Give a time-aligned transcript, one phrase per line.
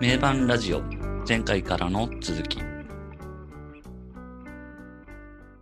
[0.00, 0.82] 名盤ラジオ。
[1.26, 2.58] 前回からの続き。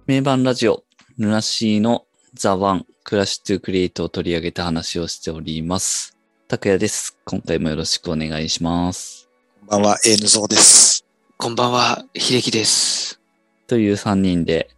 [0.06, 0.84] 名盤ラジオ。
[1.18, 6.16] LUNA SEA の THE ONE crash to create を取り上げた話をしております。
[6.48, 7.18] 拓也です。
[7.26, 9.28] 今回もよろしくお願いします。
[9.68, 11.04] こんばんは、エヌゾーです。
[11.36, 13.20] こんばんは、秀樹です。
[13.66, 14.70] という3人で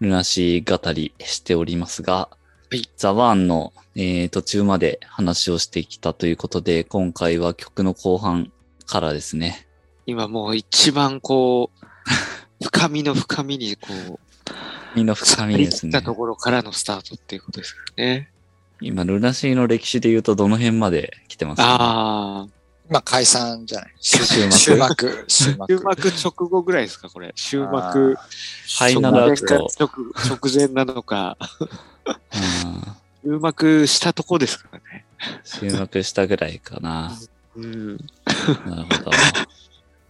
[0.00, 2.30] LUNA SEA 語りしておりますが、
[2.70, 2.88] はい。
[2.96, 8.50] THE ONE の、えー途中まで話をしてきたということで、今回は曲の後半
[8.84, 9.66] からですね。
[10.06, 11.86] 今もう一番こう、
[12.64, 14.18] 深みの深みにこう、
[14.94, 16.02] みんな深みですねた。
[16.02, 18.28] ところからのスタートっていうことですからね。
[18.80, 22.46] 今、ルナシーの歴史で言うとどの辺まで来てますか、ああ、
[22.90, 23.94] まあ、解散じゃない。
[24.00, 25.24] 終幕終幕。
[25.28, 26.08] 終幕。
[26.08, 27.32] 直後ぐらいですか、これ。
[27.36, 28.14] 終幕。
[28.14, 29.68] ファイナルアクト。
[29.78, 29.88] 直
[30.28, 32.92] 直前なのか、うん
[33.22, 35.04] 終幕したとこですからね。
[35.44, 37.16] 終幕したぐらいかな。
[37.56, 37.96] うん。
[37.96, 39.10] なるほど。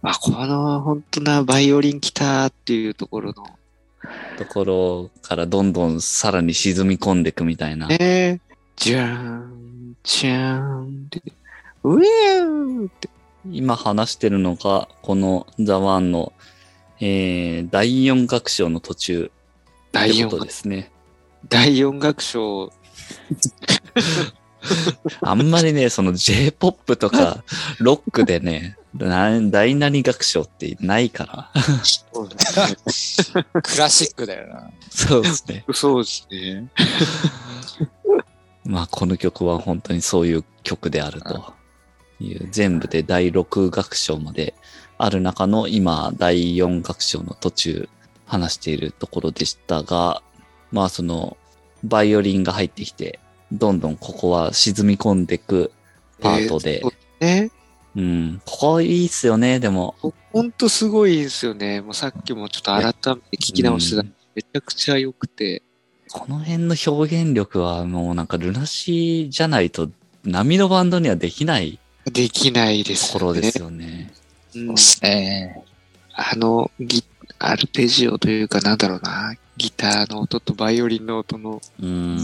[0.01, 3.45] ま あ、この本当なバイオリン来たっていうところの、
[4.37, 7.87] ところからどんどんさらに沈み込んでいくみたいな。
[7.87, 8.41] ね
[8.75, 11.21] じゃーん、じゃーんって、
[11.83, 13.09] ウェーって。
[13.51, 16.31] 今話してるのが、このザ・ワンの、
[16.99, 19.31] えー、第4楽章の途中
[19.91, 20.91] 第4ってことですね。
[21.49, 22.71] 第4楽章、
[25.21, 27.43] あんまりね、その J-POP とか
[27.79, 31.61] ロックでね、な第何楽章ってないから。
[31.83, 32.37] そうで
[32.89, 33.45] すね。
[33.51, 34.69] クラシックだよな。
[34.89, 35.65] そうですね。
[35.73, 36.69] そうですね。
[38.65, 41.53] まあ、この曲は本当にそういう曲であると
[42.21, 44.53] いう、全部で第6楽章まで
[44.97, 47.89] ある中の今、第4楽章の途中
[48.25, 50.21] 話しているところでしたが、
[50.71, 51.37] まあ、その、
[51.83, 53.19] バイオリンが入ってきて、
[53.53, 55.71] どんどんここは沈み込んでいく
[56.19, 56.81] パートで、
[57.19, 57.51] えーね。
[57.95, 59.95] うん、ここいいっすよね、でも。
[60.31, 61.81] ほんとすごいですよね。
[61.81, 64.13] もうさっきもちょっと改めて聞き直してたうん。
[64.35, 65.61] めちゃくちゃ良くて。
[66.11, 69.89] この辺の表現力はもうなんかルナシーじゃないと
[70.23, 73.13] 波のバンドにはできないできないですよね。
[73.13, 74.13] ところですよね。
[74.55, 75.63] うんそうですね。
[76.13, 77.03] あのギ、
[77.39, 79.35] アルペジオというかなんだろうな。
[79.57, 82.19] ギターの音とバイオリンの音の、うん。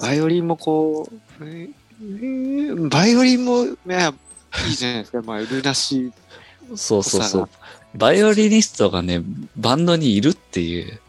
[0.00, 1.08] バイオリンもこ
[1.40, 4.14] う、えーバイオリンも、いや、
[4.68, 5.22] いいじゃないですか。
[5.22, 7.48] まあ、ルナシーそうそうそう。
[7.94, 9.22] バイオリニストがね、
[9.56, 11.00] バンドにいるっていう。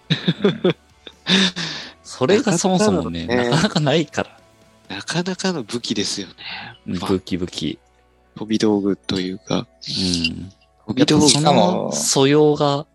[2.04, 4.38] それがそもそもね、なかなかのねなかなかないから。
[4.96, 6.34] なかなかの武器ですよね。
[6.86, 7.80] まあ武器武器。
[8.36, 9.60] 飛び道具というか。
[9.60, 9.66] うん。
[10.88, 12.86] 飛び道具の素養が、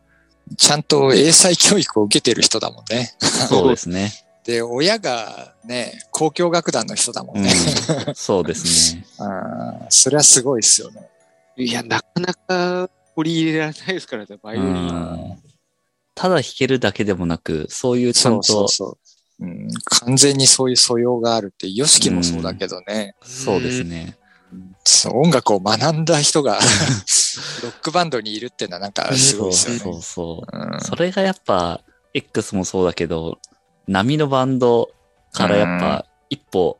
[0.56, 3.14] ちゃんと英才教育を受けてる人だもんね。
[3.20, 4.25] そうですね。
[4.46, 7.50] で、親がね、交響楽団の人だもんね。
[8.06, 9.04] うん、そうですね。
[9.18, 11.08] うん、それはすごいですよね。
[11.56, 14.72] いや、なかなか取り入れられないですからね、バイオリン。
[14.72, 15.42] うん
[16.18, 18.98] ただ弾けるだけでもなく、そういうちゃんそうそうと、そ
[19.40, 19.44] う。
[19.44, 24.16] うん、完全にそういう素養があるって、ヨシキもそうだけどね、そうですね。
[24.82, 26.54] そう音楽を学んだ人が
[27.62, 29.92] ロックバンドにいるっていうのはなんかすごそいうですよね。
[29.92, 30.56] そうそう。
[30.56, 31.82] うんそれがやっぱ、
[32.14, 33.38] X もそうだけど、
[33.86, 34.90] 波のバンド
[35.32, 36.78] からやっぱ、一歩、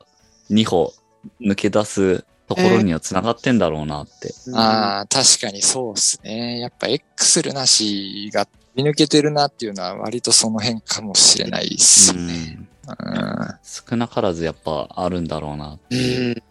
[0.50, 0.92] 二歩
[1.40, 4.32] 抜け出すところには繋がってんだろうなって。
[4.54, 6.60] ああ、確かにそうですね。
[6.60, 12.22] やっぱ X ルナシーが見抜けてるなっていうのは割とその辺かもしれないですうね。
[12.22, 16.42] んうん少なからずやっぱあるんだろうなって。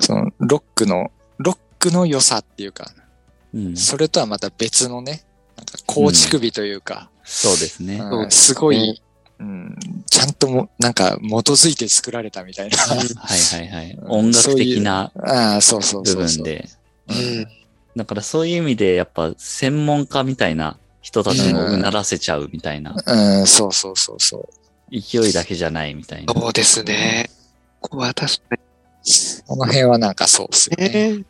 [0.00, 2.90] そのロックの、ロックの良さっていうか、
[3.54, 5.24] うんそれとはまた別のね、
[5.56, 7.98] なんか構築美というか、そうですね。
[7.98, 9.00] うんそうですねすごい、
[9.38, 9.76] うん、
[10.10, 12.76] ちゃんとも、なんか基づいて作られたみたいな。
[12.78, 13.90] はいはいはい。
[13.92, 16.16] うん音楽的なああ、そうそう部。
[16.16, 16.68] 分で。
[17.08, 17.46] うん。
[17.96, 22.94] だからそういう意味でやっぱ専門家みたいな人たちもうならせちゃうみたいな。
[23.06, 24.48] うん、そうそうそうそう。
[24.90, 26.32] 勢いだけじゃないみたいな。
[26.32, 27.30] そうですね。
[27.80, 28.56] ここは確か
[29.46, 31.12] この辺はなんかそうですよにね。
[31.12, 31.24] ね。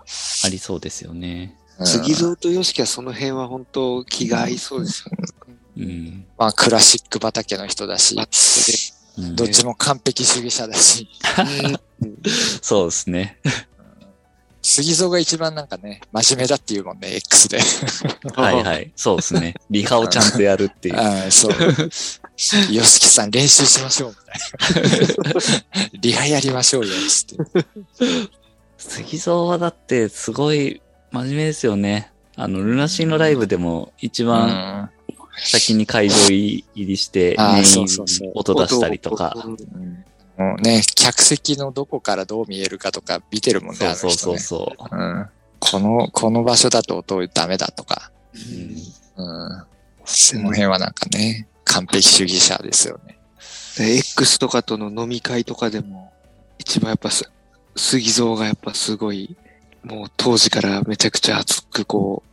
[0.44, 1.54] ありそうですよね。
[1.60, 5.28] うん杉蔵とヨシキはその辺は本当気が合いそうですよね。
[5.76, 6.26] うん。
[6.38, 8.26] まあ、クラシック畑の人だし、うん
[9.34, 11.08] どっちも完璧主義者だし、
[12.60, 13.38] そうですね。
[14.60, 17.60] 杉蔵が一番なんかね、真面目だっていうもんね、X で。
[18.34, 18.92] はいはい。
[18.96, 19.54] そうですね。
[19.70, 20.96] リハをちゃんとやるっていう。
[20.96, 21.52] ああそう。
[22.72, 25.40] ヨシキさん練習しましょう、みたいな。
[26.00, 27.68] リハやりましょうよ、つって。
[28.76, 32.12] 杉蔵はだってすごい真面目ですよね。
[32.34, 34.90] あの、ルナシーのライブでも一う番ん
[35.36, 37.86] 先に会場入りして、メイン
[38.34, 39.34] 音出したりとか。
[39.44, 40.04] うん
[40.36, 45.28] もうね、客席のどこからどう見えるかとか見てるもんね、そうそうそうう。
[45.58, 48.10] この、この場所だと音ダメだとか、
[49.16, 49.64] うんうん。
[50.04, 53.18] その辺はなんかね、完璧主義者ですよね。
[53.78, 56.12] で X とかとの飲み会とかでも、
[56.58, 57.30] 一番やっぱす、
[57.74, 59.36] 杉蔵がやっぱすごい、
[59.84, 62.30] もう当時からめちゃくちゃ熱くこう、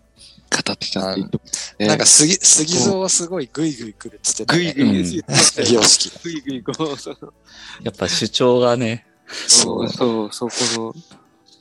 [0.54, 4.64] 語ってたって言ってますねなんか杉、杉蔵はすごいグイグイ来るっつってた、ね。
[4.64, 6.12] ぐいぐいうん言ってましたよ様式。
[6.24, 6.88] ぐいぐいこう、
[7.84, 9.06] やっぱ主張がね、
[9.48, 10.96] そう、そう、そこの、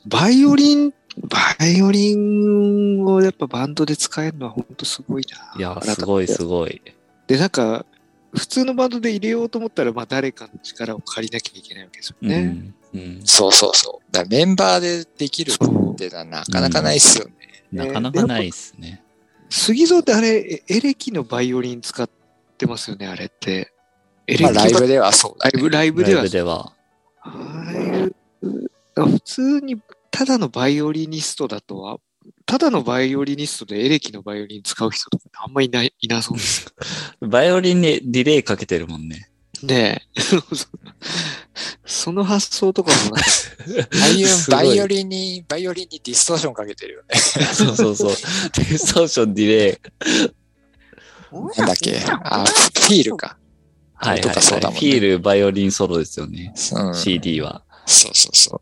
[0.06, 5.54] バイオリン、バイオリンをやっぱバンドで使えるのは本当すごいな。
[5.58, 6.82] いや、すごいすごい。
[7.26, 7.86] で、なんか、
[8.34, 12.74] 普通のバンドで入れようと思ったら、まあ誰かの力を借りなきゃいけないわけですよね。
[12.94, 13.00] うん。
[13.00, 13.20] うん。
[13.24, 14.12] そうそうそう。
[14.12, 15.58] だからメンバーでできるっ
[15.96, 17.34] てのはなかなかないっすよね。
[17.72, 19.02] なかなかないっすね。
[19.48, 22.08] 杉蔵ってあれ、エエレキのバイオリン使っ
[22.58, 23.72] てますよね、あれって。
[24.26, 25.52] エレまあキライブではそうだね。
[25.52, 26.72] ライブ、ライブライではブでは。
[27.22, 28.14] ああいう、
[28.94, 29.80] 普通に
[30.10, 31.98] ただのバイオリニストだとは、
[32.46, 36.74] ただのバイオリニストでエレキのバイオリン使う人とかあんまいない、いなそうです
[37.20, 39.30] バイオリンにディレイかけてるもんね。
[39.62, 40.18] ねえ。
[41.84, 47.18] その発想とかもなんか、ああいうすごいバイオリンに、バイオリンにディストーションかけてるよね。
[47.18, 48.10] そうそうそう。
[48.10, 49.78] ディストーションディレイ。
[51.56, 51.98] なんだっけ？
[52.06, 53.36] あ、フィールか。
[54.02, 54.34] とはいはい、はい。
[54.34, 56.52] かそうだもんねフィールバイオリンソロですよね。
[56.74, 56.94] うん。
[56.94, 57.62] CD は。
[57.86, 58.60] そうそうそう。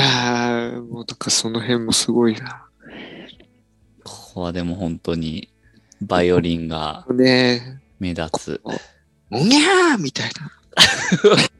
[0.00, 2.66] ああ、もうなんかその辺もすごいな。
[4.04, 5.52] ここはでも本当に
[6.00, 8.60] バイオリンがね目立つ。
[8.70, 8.78] え、
[9.30, 10.50] おにゃーみたいな。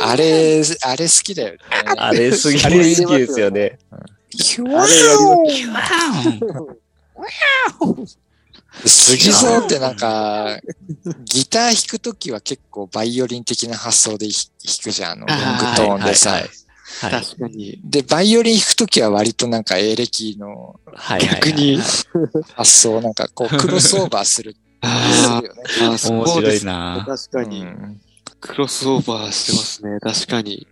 [0.00, 1.58] あれ、あれ好きだよね。
[1.96, 2.62] あれすげえ。
[2.64, 3.78] あれ入れますよ好きですよね。
[4.30, 5.02] キュあれや
[5.56, 5.66] り
[8.84, 10.58] 杉蔵ってなんか、
[11.24, 14.32] ギター弾くときは結構バイオリン的な発想で弾
[14.82, 15.42] くじゃん、あの、ロング
[15.76, 16.42] トーンでさ。
[17.00, 17.80] 確かに。
[17.84, 20.80] で、バイオリン弾くときは割となんかエレキの
[21.20, 21.78] 逆に
[22.54, 24.56] 発想、なんかこうクロスオーバーする。
[24.82, 28.00] ああー、そう面白ですいな確かに、うん
[28.40, 30.00] クロスオーバーしてますね。
[30.00, 30.66] 確かに。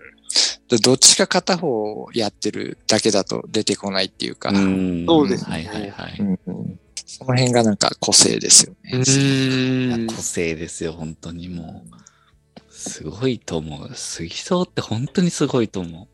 [0.68, 6.16] でどっちか片方やってるだけだと出てこないっていうか、うんそうですねはいはいはい。
[6.18, 10.06] うんその辺がなんか個性ですようね。
[10.08, 12.62] 個性ですよ、本当にもう。
[12.72, 13.90] すごいと思う。
[13.94, 16.06] 杉蔵って本当にすごいと思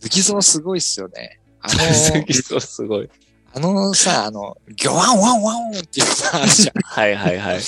[0.00, 1.40] 杉蔵すごいっすよね。
[1.60, 1.74] あう。
[1.74, 3.10] の、 杉蔵すごい。
[3.54, 6.80] あのさ、あの、ギョワンワンワンっていうさ、あるじゃん。
[6.82, 7.60] はいはいはい。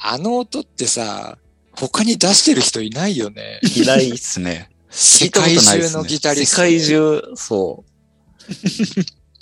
[0.00, 1.38] あの音ってさ、
[1.78, 3.60] 他に出してる人いないよね。
[3.76, 4.70] いないっすね。
[4.90, 6.56] 世界中のギタリスト。
[6.56, 7.92] 世界中、そう。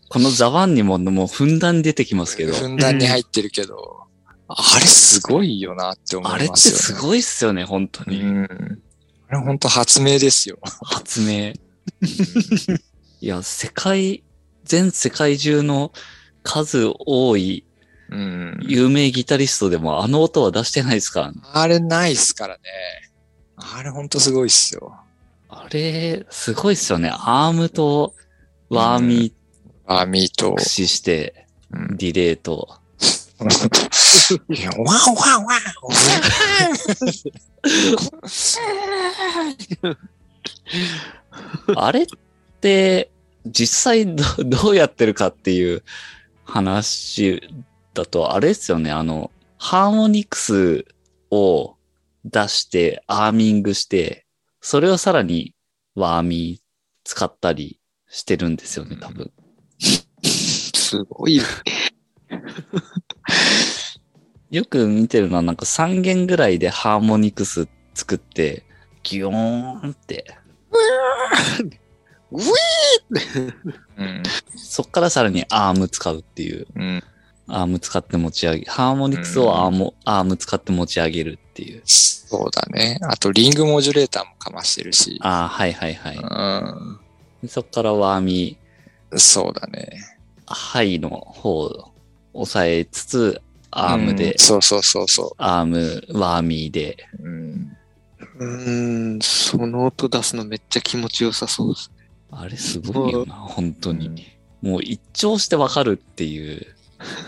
[0.09, 4.01] このザワンにももうふんだんに出てきますけど、ふんだんに入ってるけど、
[4.49, 6.79] あれすごいよなって思あれっていますよ、ね。
[6.81, 8.21] すごいっすよね、本当に。
[8.21, 8.83] うん。
[9.29, 10.59] あれ本当発明ですよ。
[10.83, 11.53] 発明。
[13.21, 14.25] いや、世界、
[14.65, 15.93] 全世界中の
[16.43, 17.65] 数多い
[18.11, 18.59] うん。
[18.63, 21.41] 有名ギタリストでもあの音は出してないですからね。
[21.53, 22.63] あれないっすからね。
[23.57, 24.97] あれ本当すごいっすよ。
[25.49, 27.11] あれ、すごいっすよね。
[27.13, 28.15] アームと
[28.69, 32.69] ワーミー、ワーミーと駆、使して、うんディレイと。
[33.41, 33.49] ワン
[34.85, 35.61] ワンワンワン
[41.77, 42.07] あれっ
[42.61, 43.11] て、
[43.47, 45.83] 実際ど どうやってるかっていう
[46.45, 47.43] 話
[47.95, 48.91] だと、あれですよね。
[48.91, 50.85] あの、ハーモニクス
[51.31, 51.77] を
[52.25, 54.27] 出して、アーミングして、
[54.61, 55.55] それをさらに
[55.95, 56.63] ワーミー
[57.05, 59.33] 使ったりしてるんですよね、多分。
[60.23, 61.41] すごい。
[64.51, 68.65] よく見てるのはなんか3弦ぐらいでハーモニクス作って、
[69.03, 69.35] ギヨー
[69.89, 70.25] ンって、
[72.33, 72.43] ウィ
[73.99, 74.23] うん。
[74.57, 76.67] そっからさらにアーム使うっていう。
[76.75, 77.03] うん。
[77.47, 81.83] アーム使って持ち上げ、ハーモニクスをアーム,、アーム使って持ち上げるっていう。
[81.85, 82.99] そうだね。
[83.03, 85.19] あと、リングモジュレーターもかましてるし。
[85.21, 86.17] ああ、はいはいはい。
[86.17, 88.57] うでそっからワーミ
[89.13, 89.19] ん。
[89.19, 89.91] そうだね。
[90.47, 91.91] ー、ハイの方を
[92.33, 97.09] 抑えつつ、アームでうん、そうそうそうそアーム、ワーミーで。
[97.19, 97.25] う。
[97.25, 97.77] うん。
[98.39, 101.91] うーん、その音出すのめっちゃ気持ちよさそうです。
[102.31, 104.39] あれすごいよな、本当に。
[104.63, 106.67] もう一聴してわかるっていう。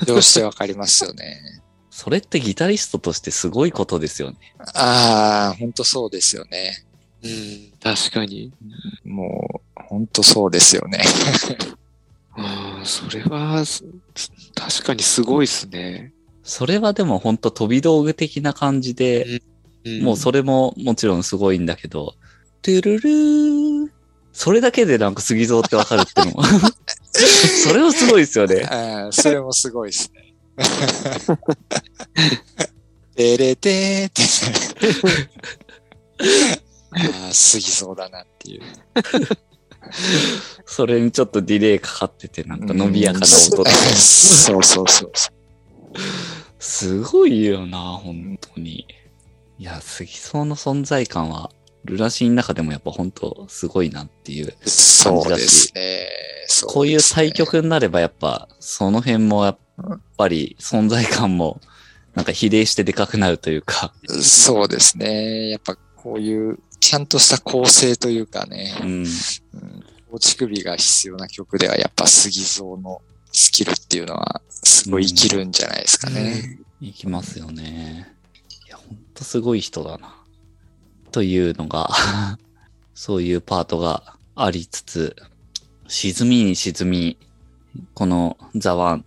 [0.07, 1.41] どうしてわかりますよね。
[1.91, 4.39] それってギタリストとしてすごいことですよね。
[4.75, 6.85] ああ、本当そうですよね。
[7.23, 8.53] うん、確かに。
[9.05, 11.01] もう、本当そうですよね。
[12.37, 13.85] ああ、それは、す
[14.55, 16.13] 確かにすごいですね。
[16.43, 19.43] それはでも本当飛び道具的な感じで、
[20.01, 22.15] もうそれももちろんすごいんだけど、
[22.63, 23.91] トゥルルー、
[24.33, 26.43] それだけでなんか杉蔵ってわかるってのも。
[27.63, 28.67] それはすごいですよね。
[29.05, 30.35] うんそれもすごいですね。
[33.15, 34.23] てれてーって。
[36.93, 38.63] ああ、過ぎそうだなっていう。
[40.67, 43.71] それにちょっとディレイかかってて、なんか伸びやかな音とか。
[43.71, 45.33] そうそうそうそう。
[46.59, 48.87] すごいよな、本当に。
[49.59, 51.51] いや、杉蔵の存在感は、
[51.85, 54.55] ルナシーの中でもやっぱ本当すごいなっていう。
[54.65, 56.07] そうですね。
[56.47, 59.59] そこういう対局になればやっぱ、その辺もやっ
[60.17, 61.61] ぱり存在感も、
[62.15, 63.93] なんか比例してでかくなるというか。
[64.21, 65.51] そうですね。
[65.51, 68.89] やっぱこういう、ちゃんとした構成というかね、うん。
[68.89, 69.07] うん、
[70.11, 73.01] 構築美が必要な曲ではやっぱ杉蔵の
[73.33, 75.53] スキルっていうのはすごい生きるん。
[75.53, 76.59] じゃないですかね。
[76.81, 78.15] いきますよね。
[78.67, 78.99] いや、ほん。
[79.15, 80.22] とすごい人だな。
[81.13, 81.91] というのが、
[82.95, 85.17] そういうパートがありつつ、
[85.89, 87.19] 沈みに沈み、
[87.95, 89.05] このザワン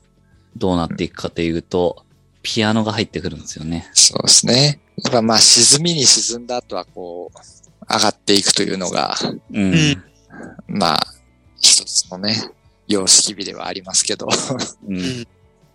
[0.56, 2.06] どうなっていくかというと、
[2.42, 3.90] ピアノが入ってくるんですよね。
[3.94, 4.80] そうですね。
[5.04, 9.16] やっぱまあ沈みに沈んだ後はこう、上がっていくというのが、
[9.52, 9.74] うん。
[9.74, 10.04] うん
[10.68, 11.08] まあ、
[11.60, 12.36] 一つのね、
[12.88, 14.28] 様式美ではありますけど、
[14.88, 15.28] うん。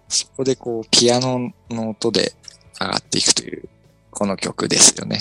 [0.09, 2.33] そこでこう、ピアノの音で
[2.81, 3.69] 上がっていくという、
[4.11, 5.21] この曲ですよね。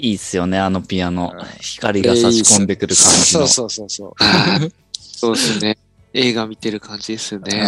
[0.00, 1.44] いいっすよね、あのピアノうん。
[1.60, 3.46] 光が差し込んでくる感じの。
[3.46, 4.12] そうそうそうそう。
[4.16, 4.72] はい
[5.20, 5.76] そうですね。
[6.14, 7.62] 映画見てる感じですよね。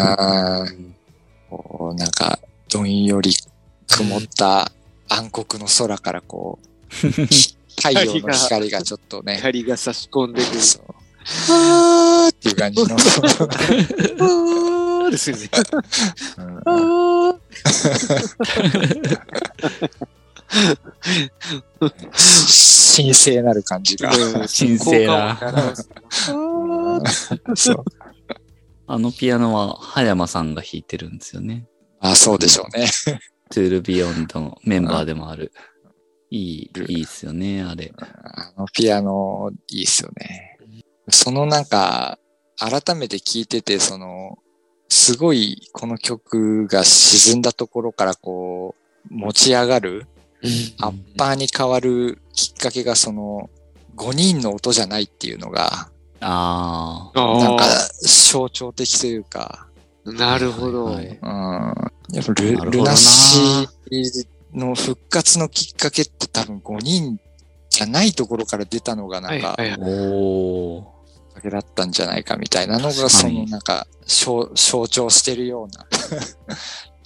[1.51, 2.39] こう、なんか、
[2.71, 3.35] どんより
[3.87, 4.73] 曇った
[5.11, 10.61] 暗黒の空からこう、太陽の光がちょっとね、光が差し込んでくる。
[10.61, 10.85] そう。
[11.51, 12.95] あーっていう感じの。
[12.95, 15.51] あーですよね。
[16.65, 17.35] うん
[22.95, 24.11] 神聖なる感じが。
[24.11, 25.39] 神聖な
[27.55, 27.85] そう
[28.87, 31.67] あのピアノは、葉山さんが弾いてるんですよね。
[32.01, 32.87] あ、そうでしょうね。
[33.51, 35.53] Tourbillon のメンバーでもある。
[36.31, 37.93] いい、いいっすよね、あれ。
[37.97, 40.59] あのピアノ、いいっすよね。
[41.09, 42.19] そのなんか、
[42.59, 44.39] 改めて聞いてて、その、
[44.89, 48.75] すごいこの曲が沈んだところからこ
[49.11, 50.07] う、持ち上がる、
[50.81, 53.51] アッパーに変わるきっかけがその、
[53.97, 57.39] 5人の音じゃないっていうのが、ああ。
[57.39, 57.65] なんか
[58.01, 59.67] 象徴的というか、
[60.05, 60.85] なるほど。
[60.87, 61.15] はいうん。
[62.15, 67.21] やっぱルなるほどなルナシーの復活のきっかけって多分5人
[67.71, 70.83] じゃないところから出たのがなんか、はいはいはいおー。
[70.83, 70.87] き
[71.31, 75.87] っかけだったんじゃないかみたいなのが、そのなんか象象徴してるような っ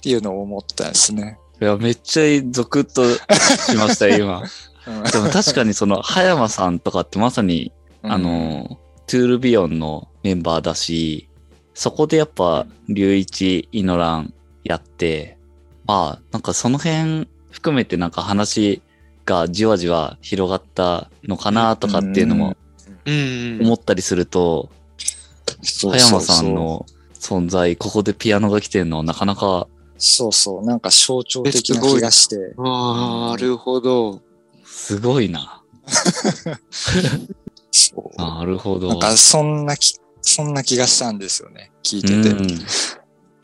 [0.01, 1.39] ていうのを思ったんですね。
[1.59, 4.43] いや、めっちゃゾクッとしましたよ、今。
[4.87, 5.11] うん。
[5.11, 7.71] でも確かにその、葉山さんとかってまさに、
[8.03, 11.29] あ、の、トゥールビヨンのメンバーだし、
[11.73, 14.33] そこでやっぱ、龍一、イノラン
[14.63, 15.37] やって、
[15.85, 18.81] まあ、なんかその辺含めてなんか話
[19.25, 22.55] がじわじわ広がったのかなとかっていうのも
[23.05, 23.59] うん。
[23.61, 24.69] 思ったりすると、
[25.81, 26.53] 葉山さん。
[26.53, 32.53] の存在、ここでピアノが来てるのはなかなかそうそう、なんか象徴的な気がして。
[32.57, 34.21] ああ、なるほど。
[34.65, 35.63] すごいな。
[37.71, 38.89] そうなるほど。
[38.89, 41.71] なんかそんなき、そんな気がしたんですよね。
[41.83, 42.29] 聞いてて。
[42.29, 42.47] うん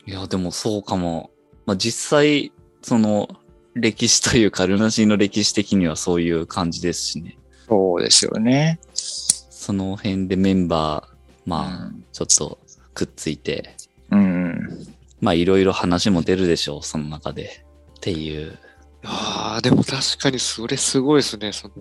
[0.06, 1.30] いや、でもそうかも。
[1.64, 3.28] まあ、実際、その、
[3.74, 7.38] 歴史というか、ルナシーの歴史的にはそういう感じですしね。
[7.66, 8.78] そうですよね。
[8.92, 12.58] その辺でメンバー、まあ、ちょっと
[12.92, 13.76] くっついて、
[14.10, 14.73] うん。
[15.20, 17.64] まあ、いろいろ話も出るでしょう、その中で。
[17.96, 18.58] っていう。
[19.04, 21.52] ああ、でも確かにそれすごいですね。
[21.52, 21.74] その、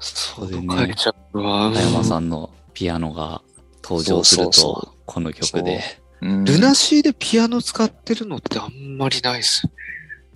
[0.00, 0.66] そこでね。
[1.32, 3.42] 葉山さんのピアノが
[3.82, 5.80] 登場するそうそうそと、この曲で。
[6.20, 9.76] うんルナシーでピアノ使ってるのってあんまりないですよね。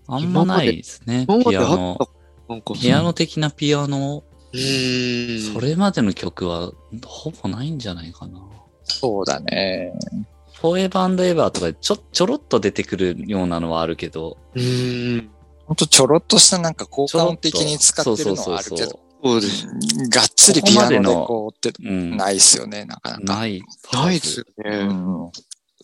[0.07, 1.99] あんまないですねピアノ。
[2.75, 5.55] ピアノ的なピアノ、うーん。
[5.55, 6.73] それまでの曲は
[7.07, 8.41] ほぼないんじゃないかな。
[8.85, 9.93] そうだね。
[10.61, 15.31] フォーエバーエバーとかでちょ、ちょろっと出てくるようなのはあるけど、うーん。
[15.67, 19.67] ほんとちょろっとしたなんか効果音的に使ってるのはあるけど、そうです。
[20.09, 22.17] がっつりピアノでこうってうん。
[22.17, 23.35] ないっすよね、なかなか。
[23.41, 23.63] ない。
[23.93, 24.85] ないですようね。
[24.85, 25.31] ん。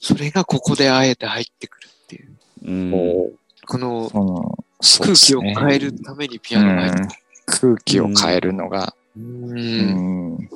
[0.01, 2.33] それがここであえて入ってくるっていう。
[2.65, 2.91] うん。
[2.91, 3.33] こ
[3.67, 7.09] この空気を変えるためにピアノが入ってうん
[7.47, 9.25] 空気を変えるのが、くる。
[9.25, 10.35] ううん。
[10.37, 10.51] ん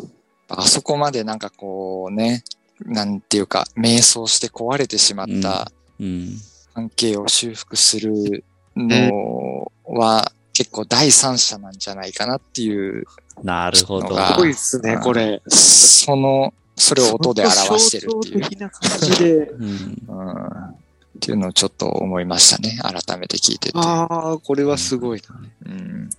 [0.48, 2.42] あそこまでなんかこうね、
[2.84, 5.70] なんていうか、迷走して壊れてしまった
[6.00, 6.30] うん。
[6.74, 8.44] 関係を修復する
[8.76, 13.04] のは、結構第三者なんじゃないかなっていう、
[13.42, 14.16] なるほど。
[14.16, 15.40] すごいっすね、これ。
[15.48, 18.48] その、それを音で表してるっていう。
[18.48, 19.34] 的な感じで。
[19.48, 20.02] うん。
[20.08, 20.22] う
[20.74, 20.74] ん
[21.18, 22.78] っていうのをちょっと思いましたね。
[22.80, 23.78] 改めて聞いてて。
[23.78, 25.40] ああ、これはすごいな。
[25.66, 26.10] うん、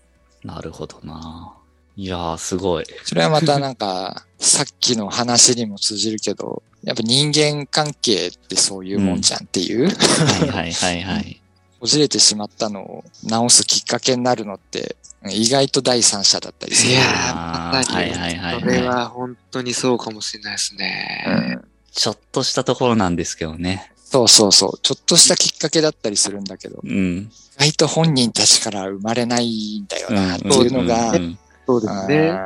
[0.43, 1.53] なるほどな。
[1.99, 2.85] いやー、すごい。
[3.03, 11.41] それはまたなんか、さっきの話にも通じるけど、やっぱ人間関係ってそういうもんじゃんっていう、はいはいはいはい。
[11.81, 14.95] こじれてしまったのを直すきっかけになるのって、
[15.29, 16.93] 意外と第三者だったりする。
[16.93, 17.97] いやー、まさに。
[17.97, 21.25] はいはいはいそれは本当にそうかもしれないですね。
[21.27, 23.91] うんちょっとしたところなんですけどね。
[24.05, 24.79] そうそうそう。
[24.81, 27.29] ちょっとしたきっかけだったりするんだけど、うん。
[27.57, 31.39] 意外と本人たちから生まれないんだようんなっていうのが、うんうん
[31.69, 32.39] そうですね。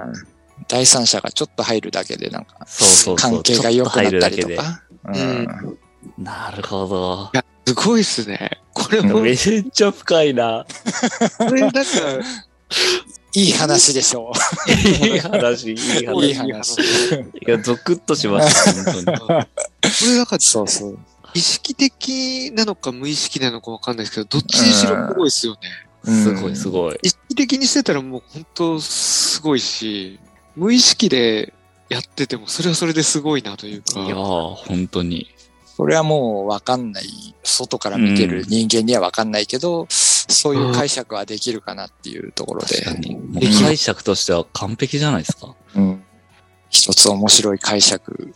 [0.68, 3.32] 第三者がちょっと入るだけでなんか、そうそうそう。
[3.32, 4.82] 関係が良くなったりとか。
[6.18, 7.30] なるほど。
[7.34, 8.60] いや、すごいっすね。
[8.74, 10.66] これも、めっちゃ深いな。
[11.38, 11.80] これなんか、
[13.36, 14.32] いい話でしょ
[14.68, 16.44] いい話、いいいい話。
[16.44, 16.82] 話。
[16.82, 19.18] いや、ゾクッとしました、本当に。
[19.20, 19.28] こ
[20.06, 21.00] れなんか、そうそう。
[21.34, 25.60] 意識的なのか無意識なのかわかんないですけど、どっちにしろすごいっすよね。
[26.04, 27.00] すごいすごい。
[27.02, 30.20] 意識的にしてたらもう本当すごいし、
[30.56, 31.54] 無意識で
[31.90, 34.02] やっててもそれはそれですごいなというか。
[34.02, 35.30] いやー、本当に。
[35.66, 37.36] それはもうわかんない。
[37.44, 42.86] 外から見てる人間にはわかんないけど、そういう解釈はできるかなっていうところで確。
[42.86, 43.16] かに。
[43.16, 45.56] もう解釈としては完璧じゃないですか。
[45.76, 46.04] うん
[46.74, 48.34] 一つ面白い解釈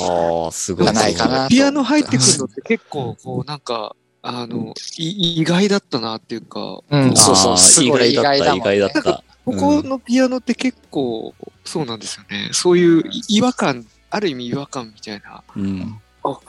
[0.00, 0.86] ああ、すごい。
[0.86, 1.50] がないかなと。
[1.50, 8.76] ピアノ入ってくるのって結構、こうなんか、あの、い意外だったなっていうか、うん、そうそう、すごい意外だもん、ね。
[8.76, 9.24] 意外だった。
[9.44, 11.34] ここのピアノって結構、
[11.64, 12.50] そうなんですよね。
[12.52, 15.42] そういうい違和感、ある意味違和感みたいな。
[15.56, 16.00] うん。
[16.22, 16.42] こ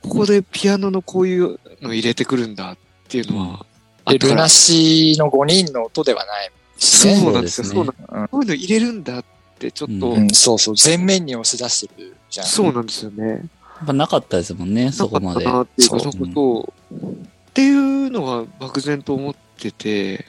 [0.00, 2.76] こでピアノのこういうの入れてくるんだっ
[3.08, 3.66] ていうのは、
[4.06, 7.16] あったからでルナシーの5人の音ではないしね。
[7.16, 7.66] そうなんですよ。
[7.66, 9.24] そそううですなんこういうの入れるんだっ
[9.58, 12.46] て、ちょっと、うん、そうそう、全面に押し出してるじゃん。
[12.46, 13.44] そうなんですよね。
[13.80, 15.44] やっぱなかったですもんね、そこまで。
[15.44, 16.96] なかったなっていうか、そそううそう。
[17.50, 20.26] っていうのが漠然と思ってて、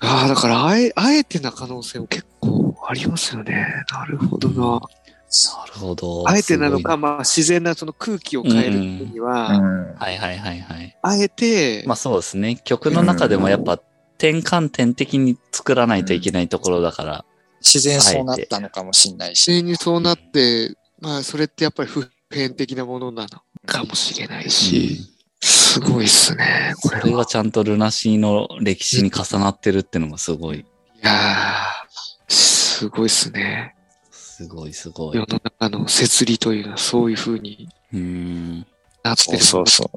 [0.00, 3.66] ああ、だからあえ、あえてな可能性も結構ありますよね。
[3.92, 4.56] なるほどな。
[4.56, 6.24] なるほど。
[6.28, 9.96] あえてなのか、すまあ自然なその空気を変えるには、うんごい。
[9.98, 10.96] はいはいはいはい。
[11.02, 12.56] あえて、まあそうですね。
[12.64, 13.80] 曲の中でもやっぱ
[14.18, 17.24] 転換点的に作らないといけないところだから。
[17.60, 19.48] 自然そうなったのかもしれないし。
[19.48, 23.28] 自然にそうなって、まあそれってやっぱり普遍的なものなの
[23.66, 25.00] かもしれないし、
[25.40, 27.02] すごいっすね、これは。
[27.02, 30.58] それがちゃんとルナシーの歴史に重なってるってのがすごい。
[30.58, 30.64] い
[31.02, 33.74] やー、すごいっすね。
[34.10, 35.16] すごいすごい。
[35.16, 38.66] 世の中の摂理というのはそういう風にうん。
[39.02, 39.38] なってる。
[39.38, 39.90] そうそう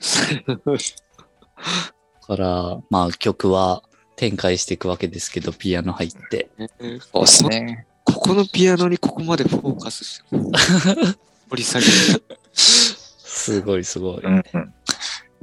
[0.00, 0.46] そう。
[0.46, 3.82] だから、まあ曲は
[4.16, 6.50] 展開していくわけですけど、ピアノ入って。
[7.12, 7.86] そうですね。
[8.04, 10.24] ここのピアノにここまでフォーカスして、
[11.50, 11.92] 掘り下げる。
[12.52, 14.20] すごいすごい。
[14.24, 14.40] うんうん。
[14.40, 14.42] い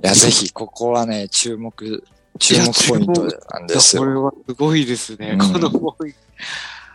[0.01, 2.03] や、ぜひ、ここはね、注目、
[2.39, 4.13] 注目ポイントなんですこよ。
[4.13, 5.31] れはすごいですね。
[5.31, 6.13] うんこの思い。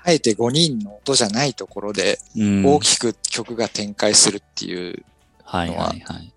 [0.04, 2.66] あえて5人の音じゃないところで、うん。
[2.66, 5.04] 大きく曲が展開するっていう
[5.44, 6.32] はいはいはい。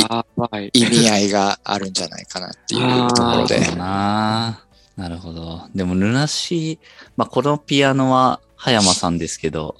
[0.00, 0.70] やばい。
[0.72, 3.66] 意味合いがあるんじゃないかなっていうところでなる。
[3.66, 4.64] ほどな。
[4.96, 5.68] なるほど。
[5.74, 6.78] でも、ルナシー、
[7.16, 9.76] まあ、このピアノは葉山さんですけど、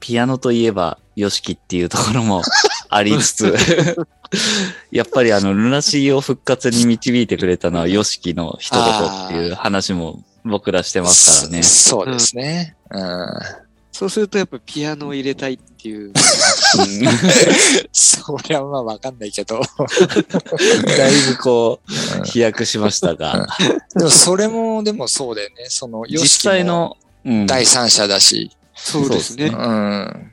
[0.00, 2.42] ピアノといえば、ヨシキっていうところも
[2.88, 3.54] ありつつ、
[4.92, 11.62] やっぱりあの、ルナシーを復活に導いてくれたのはヨシキの一言っていう話も僕らしてますからね。
[11.62, 12.76] そそうですね。
[12.90, 13.26] うん。
[13.90, 16.12] そうするとやっぱピアノを入れたいっていう。
[17.92, 19.60] そりゃまあわかんないけど。
[20.86, 21.80] だいぶこ
[22.22, 23.48] う、飛躍しましたが、
[23.96, 25.66] でもそれも、でもそうだよね。
[25.68, 28.52] その、実際の、うん第三者だし。
[28.76, 29.50] そうですねう。
[29.50, 30.32] ん。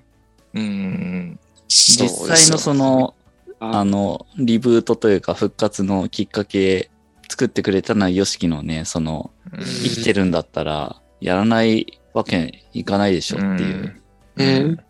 [0.55, 1.39] うん。
[1.67, 3.15] 実実際のその、
[3.59, 6.89] ああの、リブートというか復活のきっかけ
[7.29, 14.01] 作ってくれたのはヨシキのね、その、生きてるんだったら、やらないわけいかないでしょっていう、
[14.35, 14.75] ね。
[14.75, 14.83] だ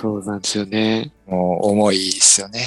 [0.00, 1.10] そうなんですよね。
[1.26, 2.60] もう重いですよね。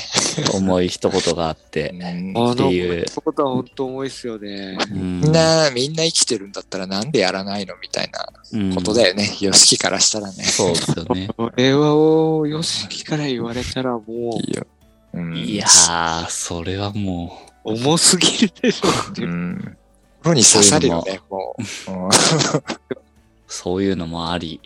[0.54, 4.77] 重い一言があっうて、っていうことは本当重いですよね。
[4.91, 9.30] うんみんな、みんな生きてるんだったらなんでやらないのみたいなうんことだよね。
[9.39, 10.43] ヨシキからしたらね。
[10.43, 11.30] そうですよね。
[11.36, 14.65] これはを、よしきから言われたらもいいよ。
[15.13, 19.27] うんいやー、それはもう、重すぎるでしょってう。
[19.27, 19.77] ん
[20.23, 21.63] 心に刺さるよね、もう、
[23.47, 24.62] そういうのもあり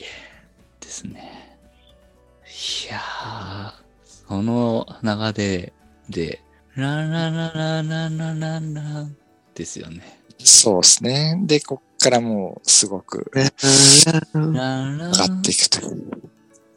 [0.82, 1.35] ですね。
[2.56, 3.74] いやー、
[4.30, 5.74] その流れ
[6.08, 6.42] で、
[6.76, 9.08] ララララララララ
[9.54, 10.22] ですよね。
[10.40, 11.38] そうですね。
[11.44, 13.44] で、こっからもうすごくラ
[14.34, 15.82] 上ラがっていくと。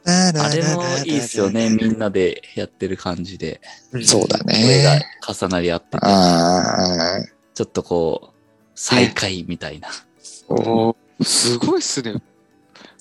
[0.04, 1.70] あれもいいっすよね。
[1.70, 3.60] みんなでやってる感じで。
[4.02, 5.06] そうだ声がね。
[5.28, 6.06] 重なり合ってて、
[7.54, 8.36] ちょっとこう、
[8.74, 9.88] 再会みたいな。
[10.48, 12.20] おーすごいっすね。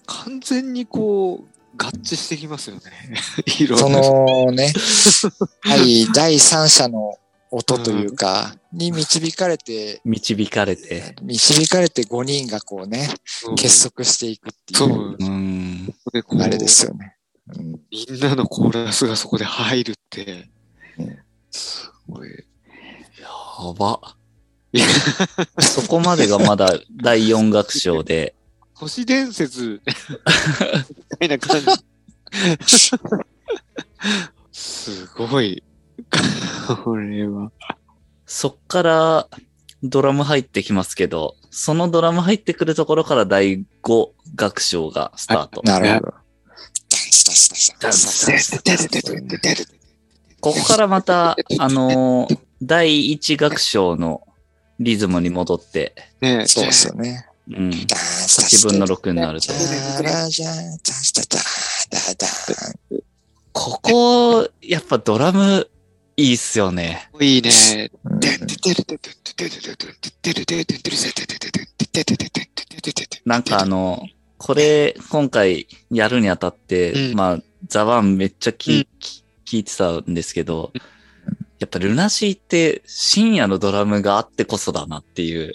[0.06, 2.82] 完全にこう、合致してきますよね。
[3.60, 4.02] いろそんな。
[4.02, 4.74] のね、
[5.62, 7.18] はい、第三者の
[7.52, 11.16] 音というか、に導かれて、導かれて。
[11.22, 13.10] 導かれて5人がこうね、
[13.48, 15.18] うん結束していくっていそうう、。
[15.20, 17.16] うあれですよね。
[17.56, 20.50] うんみんなのコーラスがそこで入るって
[20.98, 21.18] うん、
[21.52, 22.30] すごい。
[22.30, 24.18] やば。
[25.60, 28.36] そこまでがまだ第4楽章で、
[28.80, 29.82] 都市伝説
[31.20, 31.68] みたいな感じ。
[34.52, 35.64] すごい。
[36.84, 37.52] これは。
[38.26, 39.28] そっから
[39.84, 45.62] ドラム入ってきますけど、そのドラム入ってくるところから第5楽章がスタート。
[45.64, 46.14] なるほど。
[50.40, 54.22] ここからまた、あのー第1楽章の
[54.80, 57.28] リズムに戻って、ねそうですよね。
[57.50, 57.70] うん。
[57.70, 59.54] ダンス8分の6になると。
[63.54, 65.70] ここ、やっぱドラム、
[66.18, 67.10] いいっすよね。
[67.22, 67.92] いいね。
[68.04, 68.20] うん
[73.26, 74.08] なんかあの、
[74.38, 78.88] これ、今回やるにあたって、うんまあ、ザワンめっちゃ聞,、うん
[79.46, 80.72] 聞いてたんですけど、
[81.60, 85.54] やっぱルナシーって深夜のドラムがあってこそだなっていう。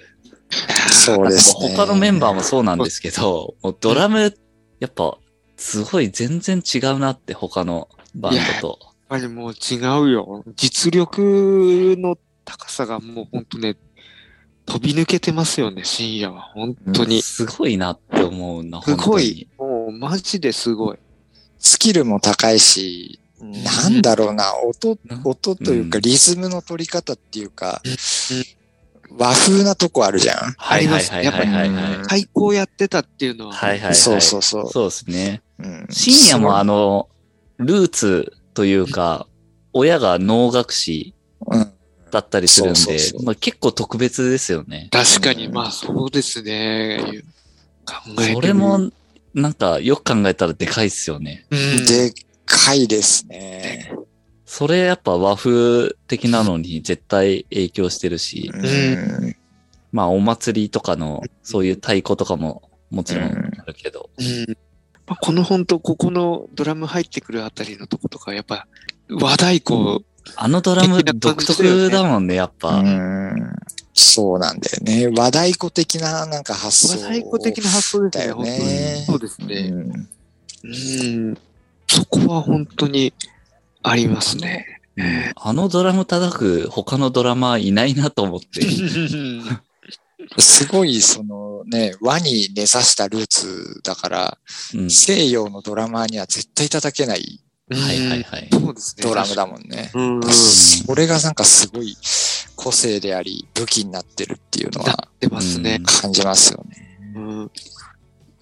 [0.91, 1.75] そうですね。
[1.77, 4.35] 他のメンバーもそうなんですけど、もうドラム、
[4.81, 5.19] やっぱ、
[5.57, 8.79] すごい全然違うなって他のバンドと。
[8.83, 10.45] やっぱりもう違うよ。
[10.57, 13.77] 実力の高さがもう本当ね、
[14.67, 16.43] 飛び抜けてますよね、深夜は。
[16.55, 17.23] 本当に。
[17.23, 19.49] すごいなって思うな、す本当にごい。。
[19.59, 20.99] もうマジですごい。
[21.59, 27.83] スキルも高いし、なんだろうな、音、音というかうんリズムの取り方っていうか、
[29.19, 30.37] 和風なとこあるじゃん。
[30.57, 31.95] はいはいはいはいはいはい。
[31.97, 33.55] うん最高やってたっていうのは。
[33.55, 33.95] はいはいはい。
[33.95, 35.43] そうそうそうそうですね。
[35.59, 37.09] うん深夜もあの、
[37.59, 39.27] ルーツというか、
[39.73, 41.15] 親が能楽師
[41.47, 41.73] うん
[42.11, 42.81] だったりするんで
[43.25, 44.89] まあ結構特別ですよね。
[44.93, 47.01] 確かに、うんまあそうですね。
[47.87, 48.91] 考えそれも、
[49.35, 51.47] なんかよく考えたらでかいっすよね。
[51.51, 52.13] うん、でっ
[52.45, 53.93] かいですね。
[54.55, 59.37] それやっぱ和風的なのに絶対影響してるし、うん
[59.93, 63.31] まあお祭りとかのそういう太鼓とかももちろんあ
[63.67, 64.57] るけど、うん
[65.07, 68.67] まあこの本当ここのドラム入ってくるあたりのとことか、やっぱ
[69.09, 70.05] 和太鼓、
[70.37, 72.75] あのドラム独特だもんね、やっぱ。
[72.75, 73.57] うん
[73.95, 75.07] そうなんだよね。
[75.17, 77.09] 和太鼓的ななんか発和想。
[77.09, 79.05] 太鼓的な発想ですね、だよね。
[79.07, 79.71] そうですね。
[79.73, 80.09] うん
[80.65, 81.39] うん。
[81.89, 83.15] そこは本当に
[83.83, 84.67] ありますね。
[84.97, 88.63] うんあのドラム叩く他のドラマーいないなと思って。
[90.39, 94.39] すごい、そのね、和に根ざしたルーツだから、
[94.75, 97.41] うん西洋のドラマーには絶対叩けない
[97.71, 98.49] はいはいはい。
[98.53, 99.03] そうですね。
[99.03, 99.91] ドラムだもんね。
[100.31, 101.97] それがなんかすごい
[102.57, 105.81] 個性であり、武器になってるっていうのは出ますね。
[105.85, 106.99] 感じますよね。
[107.17, 107.51] うん。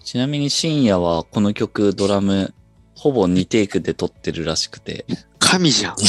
[0.03, 2.53] ちなみに深夜はこの曲ドラム
[2.97, 5.07] ほぼ2テイクで撮ってるらしくて、
[5.51, 5.95] 神じゃん。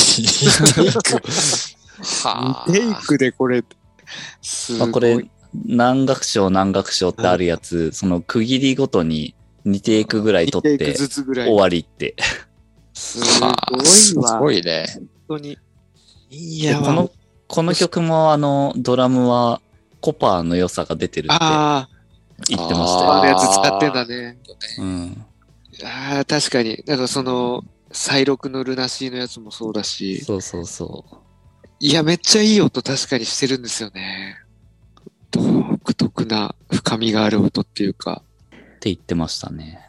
[2.24, 2.72] はあ。
[2.72, 3.64] テイクでこれ、
[4.42, 4.80] すごい。
[4.82, 5.26] まあ、これ
[5.66, 11.48] 何楽章何楽章ってあるやつ、その区切りごとに2テイクぐらい撮ってずつぐらい。
[11.48, 12.16] 終わりって。
[12.94, 13.26] すご
[14.24, 14.40] いわ。
[14.40, 14.86] ごいね。
[14.94, 15.58] 本当に。
[16.30, 17.12] いでやこの、
[17.48, 19.60] この曲もあのドラムは
[20.00, 21.90] コパーの良さが出てるってあ
[22.48, 23.14] 言ってましあ、たよ。
[23.14, 24.38] あのやつ使ってんだね。
[24.80, 25.26] うん。
[25.84, 26.84] ああ、確かに。
[26.88, 30.24] なんかその、再録のルナシーのやつもそうだし。
[30.24, 31.18] そうそうそう。
[31.80, 34.38] いや、めっちゃいい音確かにしてるんですよね。
[35.32, 38.24] 独特な深みがある音っていうか。
[38.52, 39.80] って言ってましたね。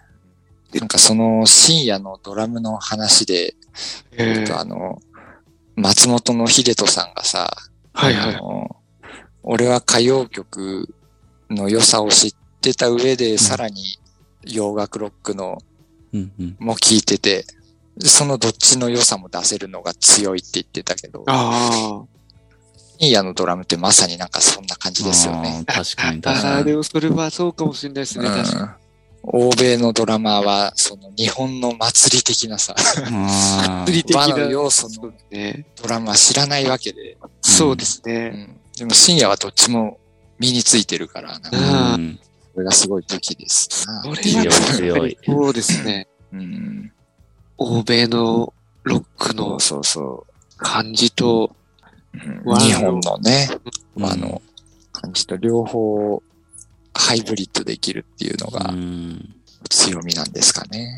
[0.74, 3.54] なんかその深夜のドラムの話で、
[4.12, 5.00] えあの、
[5.76, 7.54] 松本の秀人さんがさ、
[7.92, 8.34] はいはい。
[8.36, 8.76] あの
[9.42, 10.94] 俺は歌謡曲
[11.50, 13.98] の良さを知ってた上で、さらに
[14.44, 15.58] 洋楽ロックの
[16.12, 16.56] うんうん。
[16.58, 17.44] も聞いてて、
[18.00, 22.02] そのどっちの良さも出せるのが強いって言ってたけど、あ
[22.98, 25.64] 深夜のドラムってまさになんかそんな感じですよね。
[25.66, 26.22] 確かにあ。
[26.22, 28.26] 確かああ、でもそれはそうかもしれないですね。
[28.26, 28.60] 確かに。
[28.60, 28.82] うん
[29.24, 32.74] 欧米のドラマーは、その日本の祭り的なさ、
[33.08, 33.16] に。
[33.16, 35.12] あー物理的な要素の。
[35.80, 38.28] ドラマは知らないわけで、そうですうね。
[38.30, 39.98] ん、でも深夜はどっちも
[40.40, 42.18] 身についてるから、なん。
[42.52, 44.02] これがすごい武器ですな。
[44.02, 45.18] これ強いは強い。
[45.24, 46.08] そうですね。
[46.32, 46.92] うん。
[47.58, 51.56] 欧米のロックのそうそうそ感じと、う。
[51.56, 53.48] うん日本のね、
[53.96, 54.42] うんあの、
[54.92, 56.22] 感じと両方
[56.92, 59.34] ハイブリッドできるっていうのうがん。
[59.70, 60.88] 強みなんですかね。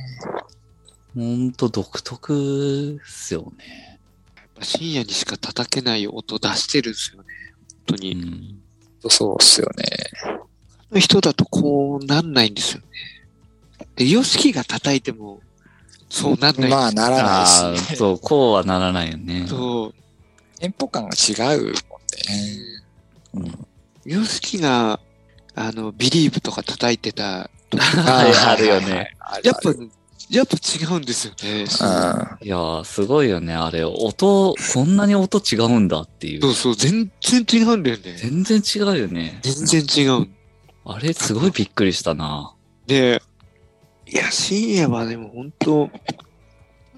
[1.14, 4.01] ほんと独特っすよね。
[4.61, 7.29] 深夜にしか叩けない音出してるんですよね。
[7.69, 8.14] 本当うに。
[8.14, 8.61] ん。
[9.09, 9.85] そうっすよね。
[10.90, 12.87] の人だとこうなんないんですよね。
[13.97, 15.40] で、ヨシキが叩いても、
[16.09, 16.71] そうなんない。
[16.71, 19.47] まあ、ならああないし、ー、そう、こうはならないよね。
[19.49, 19.95] そう。
[20.61, 21.79] テンポ感が違うもんね。
[23.35, 23.67] うん
[24.07, 25.01] ヨシキが、
[25.55, 29.17] あの、ビリーブとか叩いてた時はいあるよね。
[29.43, 29.71] やっぱ
[30.31, 31.61] やっぱ違うんですよね。
[31.61, 33.55] うんいやー、すごいよね。
[33.55, 36.49] あれ、音、こんなに音違うんだっていうそ。
[36.49, 38.14] うそう、全然違うんだよね。
[38.17, 39.40] 全然違うよね。
[39.43, 40.29] 全然違う。
[40.85, 42.55] あれ、すごいびっくりしたな。
[42.87, 43.23] で、
[44.07, 45.90] いや、深夜はでも本当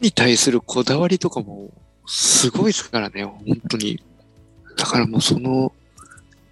[0.01, 1.71] に対するこだわりとかも
[2.07, 4.03] すごいですからね、本当に。
[4.77, 5.73] だからもうその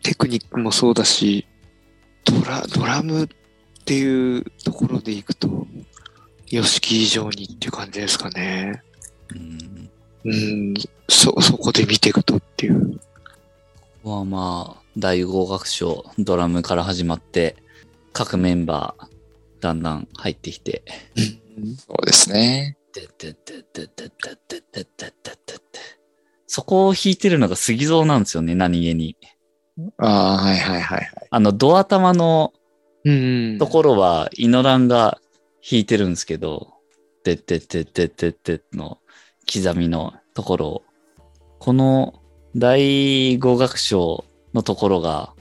[0.02, 1.46] テクニックもそうだし、
[2.24, 3.28] ドラ、ドラムっ
[3.84, 5.66] ていうところでいくと、
[6.48, 8.82] ヨシキ以上にっていう感じですかね。
[9.30, 9.90] うん。
[10.24, 10.74] うん、
[11.08, 12.92] そ、そこで見ていくとっていう。
[12.92, 13.00] こ
[14.04, 17.56] こはまあ、第5楽章、ドラムから始まって、
[18.12, 19.06] 各メンバー、
[19.64, 20.84] だんだん入ってきて。
[21.78, 22.76] そうですね。
[26.46, 29.16] そこを弾いてるのが杉蔵なんですよね、何気に。
[29.96, 31.10] ああ、はいはいはい。
[31.30, 32.52] あの、ドア玉の
[33.58, 35.18] ところは、イノランが
[35.68, 36.74] 弾いてるんですけど、
[37.24, 38.98] てってってってってっての
[39.50, 40.82] 刻みのところ、
[41.58, 42.20] この
[42.54, 45.32] 第5楽章のところが、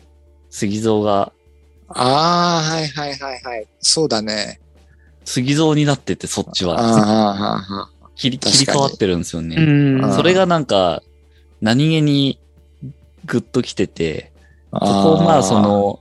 [0.50, 1.34] 杉蔵が
[1.90, 3.68] ああ、はいはいはいはい。
[3.80, 4.60] そうだね。
[5.26, 6.80] 杉蔵になってて、そっちああ、は。
[6.80, 9.56] ああ、切り切り替わってるんですよね。
[10.14, 11.02] それがなんか、
[11.62, 12.40] 何気に
[13.26, 14.32] グッときてて、
[14.72, 16.00] あそこがそ、の、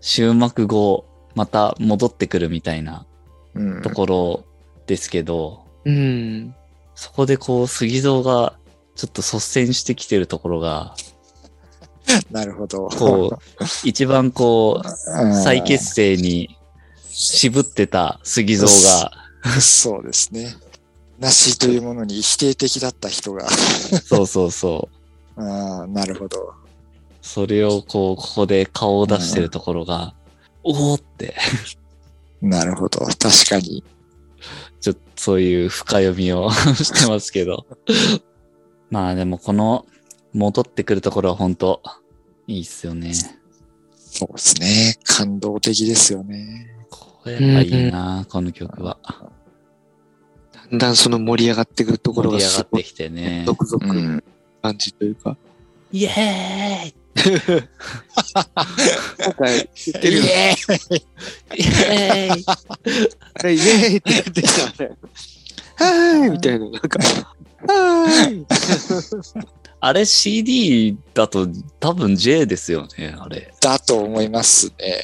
[0.00, 3.06] 終幕後、また戻ってくるみたいな
[3.54, 4.44] うんところ
[4.86, 6.54] ですけど、うん。
[6.94, 8.54] そこでこう、杉蔵が
[8.94, 10.94] ちょっと率先してきてるところが、
[12.30, 12.88] なるほど。
[12.88, 16.58] こう、一番こう、うん再結成に
[17.08, 19.12] 渋ってた杉蔵が、
[19.60, 20.54] そうですね。
[21.18, 23.48] なしというものに否定的だった人が。
[23.48, 24.88] そうそうそ
[25.36, 25.40] う。
[25.42, 26.52] ああ、なるほど。
[27.20, 30.14] それをこう、ここで顔を出してるところが、
[30.64, 31.36] おおって、
[32.40, 33.00] なるほど。
[33.00, 33.84] 確かに。
[34.80, 37.66] ちょっとそういう深読みを してますけど。
[38.90, 39.86] まあでもこの
[40.34, 41.82] 戻ってくるところは本当
[42.46, 43.12] いいっすよね。
[43.94, 44.98] そうですね。
[45.04, 46.76] 感動的ですよね。
[46.90, 48.98] これやっぱいいな、この曲は。
[50.70, 53.44] だんだんその盛り上がってくるところ盛り上ががすごいってきてね。
[53.46, 54.24] 続々うん。
[54.62, 55.36] 感じというか。
[55.92, 56.94] イエーイ
[59.18, 60.22] なんか言ってるよ。
[60.24, 62.44] イエーイ
[63.34, 64.90] あれ、イエーイって言ってたね。
[65.76, 66.70] はーいみたいな。
[66.70, 68.46] なんか、はーい
[69.84, 71.48] あれ CD だと
[71.80, 73.52] 多分 J ですよね、あれ。
[73.60, 74.94] だと思いますね。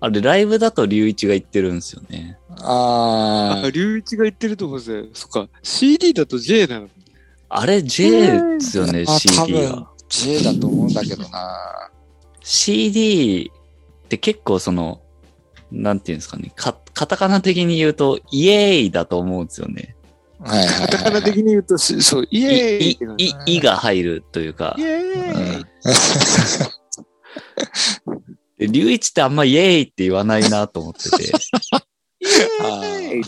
[0.00, 2.38] あれライブだと龍一が言ってるんですよね。
[2.62, 5.04] ああ、龍一が言ってると思うんですよ。
[5.12, 5.48] そっか。
[5.62, 6.88] CD だと J なの。
[7.50, 9.90] あれ J ですよね、CD 分が。
[10.08, 11.90] J だと思うんだけどな。
[12.42, 13.52] CD
[14.06, 15.02] って結構その、
[15.70, 19.96] なんていうんですかね、カカタカナ的に言うと、イエーイだと思うんですよね。
[20.42, 21.22] はいはいカタカナ。
[21.22, 25.64] 的に言うと、しそう、イい、エーイいって感、じい、いが入るというかイ、エーイ
[28.66, 31.24] で龍一ってあんまイエーイって言わないなと思ってて、
[32.20, 33.22] イエーイ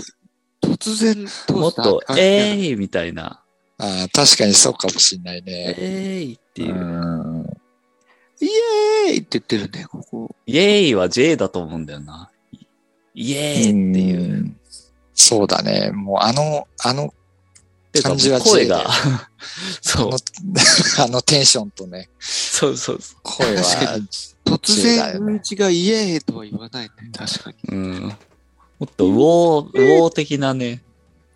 [0.62, 3.42] 突然通もっと、感じえーイみたいな、
[3.78, 5.74] あー確かにそうかもしんないね。
[5.78, 6.78] えーイっていうう。
[6.78, 7.46] ん
[8.40, 8.46] イ
[9.08, 10.34] エーイって言ってるね、ここ。
[10.46, 12.30] イエーイは J だと思うんだよな。
[13.14, 14.40] イエーイっていう。
[14.42, 14.56] ん
[15.14, 15.90] そうだね。
[15.92, 17.12] もうあの、あの、
[18.02, 18.88] 感じは声がよ、
[19.82, 20.10] そう
[21.02, 24.08] あの、 テンションとね、そうそうそ声確かは、ね
[24.64, 27.56] 然、龍一がイエーイとは言わないね、確かに。
[27.68, 27.74] う。
[27.74, 28.16] うん。
[28.78, 30.82] もっとウォー、ウォー的なね、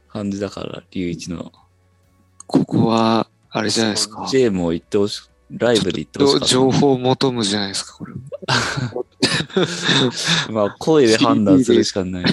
[0.09, 1.53] 感じだから、龍一の。
[2.47, 4.27] ここは、あれじゃないですか。
[4.31, 6.47] J も言ってほし、ライブで言ってほしかった。
[6.47, 8.12] 情報を求むじゃないですか、これ。
[10.53, 12.25] まあ、声で判断するしかない。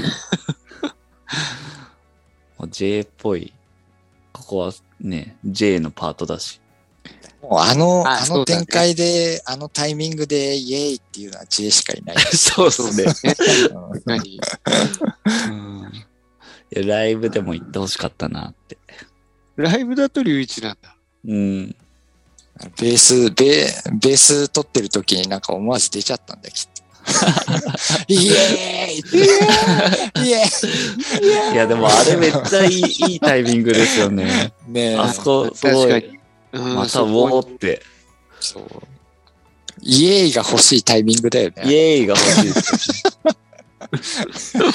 [2.70, 3.54] J っぽい。
[4.32, 6.60] ここはね、J のパートだし。
[7.42, 12.16] もうあの、あの展開で、あのタイミングでイエーイっていうのは J しかいない。
[12.36, 13.36] そうですね。
[13.72, 14.40] うん何
[15.50, 15.92] うん
[16.76, 18.78] いやライブでも行ってほしかったなって。
[19.56, 20.96] ライブだと龍一なんだ。
[21.26, 21.76] うん。
[22.80, 26.73] ベース、ベー、ベース取ってる時になんか思わず出ちゃったんだよ、きっと。
[28.08, 34.54] イエーイイエーイイエーイいや、でもあれめっちゃいいいいタイミングですよね。
[34.68, 34.98] ねえ。
[34.98, 36.20] あそこ、すごい、確かに。
[36.54, 37.82] うんまたウォーって、
[38.40, 38.64] そう。
[39.82, 41.64] イエーイが欲しいタイミングだよね。
[41.66, 43.04] イエーイが欲しいです
[44.58, 44.74] よね。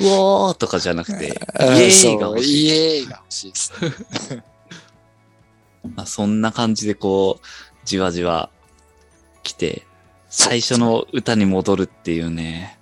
[0.00, 1.36] ウォーとかじゃなくて、イうん
[1.76, 2.66] エーイが欲しい。
[2.66, 3.72] イエーイが欲しいです。
[5.94, 7.44] まあ、そんな感じでこう、
[7.84, 8.50] じわじわ
[9.42, 9.82] 来て、
[10.34, 12.78] 最初の歌に戻るっていうね。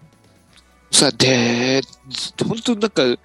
[0.92, 1.82] さ、で、
[2.46, 3.16] 本当なんか、上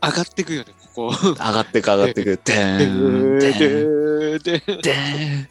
[0.00, 1.32] がってくよね、ここ。
[1.32, 2.40] 上がってく上がってく。
[2.42, 5.48] でーん、でーん、で、で、でーん。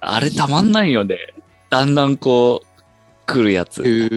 [0.00, 1.18] あれたまんないよね。
[1.70, 2.66] だんだんこう、
[3.26, 3.82] 来るやつ。
[3.82, 4.14] ドゥー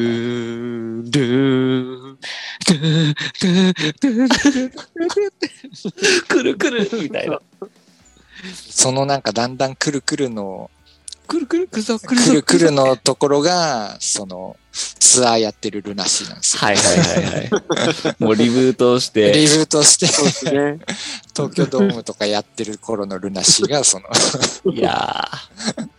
[1.01, 2.19] ン、ドゥーン、
[2.67, 4.71] ドゥーン、ドゥーン、ドゥーン、ドゥーン、
[6.27, 7.41] 来る来るみたいな。
[8.53, 10.69] そのなんかだんだんくるくるの、
[11.29, 16.61] くるくるくるぞ、くくるくるのところが、その、ツアーやってるルナシーなんですよ。
[16.61, 18.15] はいはいはいはい。
[18.17, 20.07] もうリブートして、リブートして、
[20.51, 20.79] ね。
[21.35, 24.07] 東京ドームとかやってる頃のルナシーが、その、
[24.73, 25.89] いやー。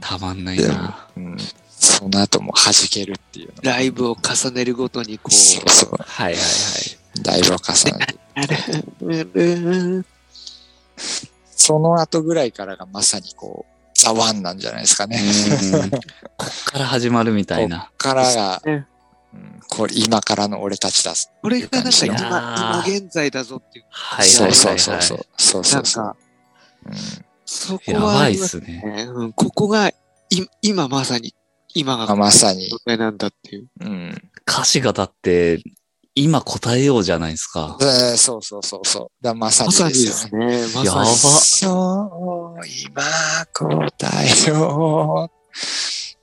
[0.00, 1.06] たまんないな。
[1.16, 1.36] うん、
[1.78, 3.54] その後も弾けるっていうの。
[3.62, 5.90] ライブを重ねるごとにこそうそう。
[6.00, 7.22] はいはいはい。
[7.22, 8.06] ライブを重ね
[10.02, 10.04] て。
[11.56, 15.20] う、その後ぐらいからがまさにこう、ザワンなんじゃないですかね。
[15.72, 15.90] うん
[16.36, 17.90] こっから始まるみたいな。
[17.96, 18.86] からが、ね
[19.32, 21.14] うん、これ今からの俺たちだ。
[21.42, 23.84] これがなんか今、今現在だぞっていう。
[23.88, 24.76] はいはいはい、そはい。
[24.76, 25.26] うそうそうそう。
[25.38, 26.04] そうなんそうそう。
[26.04, 26.16] か、
[26.86, 28.82] うんそこはやばいっすすね。
[28.84, 29.02] ね。
[29.04, 29.94] うん、ここが、い
[30.62, 31.34] 今まさに、
[31.74, 33.68] 今があまさになんだっていう。
[33.80, 34.30] うん。
[34.48, 35.62] 歌詞がだって、
[36.18, 37.76] 今答えようじゃないですか。
[37.80, 39.22] えーそうそうそうそう。
[39.22, 40.60] だまさにまさにでですすよね。
[40.82, 41.04] やば。
[41.04, 43.02] そう、今
[43.52, 45.36] 答えよう。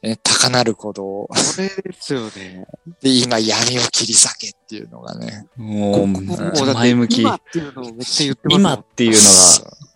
[0.02, 1.04] え高鳴る鼓動。
[1.28, 1.30] こ
[1.60, 2.66] れですよね。
[3.02, 5.48] で、今闇を切り裂けっていうのがね。
[5.56, 7.22] もう、めっもうだってちゃ前向き。
[7.22, 9.93] 今っていうのをめっちゃ言ってます今っていうのそう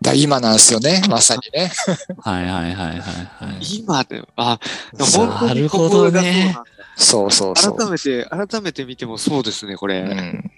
[0.00, 1.02] だ今なんですよね。
[1.08, 1.70] まさにね。
[2.24, 3.78] が、はいはいはいはいはい。
[3.78, 4.58] 今で、あ、
[4.98, 6.64] 本当になるほどねここがそうなんだ
[6.96, 7.76] そうそうそう。
[7.76, 10.00] 改めて、改めて見てもそうですね、これ。
[10.00, 10.50] うん、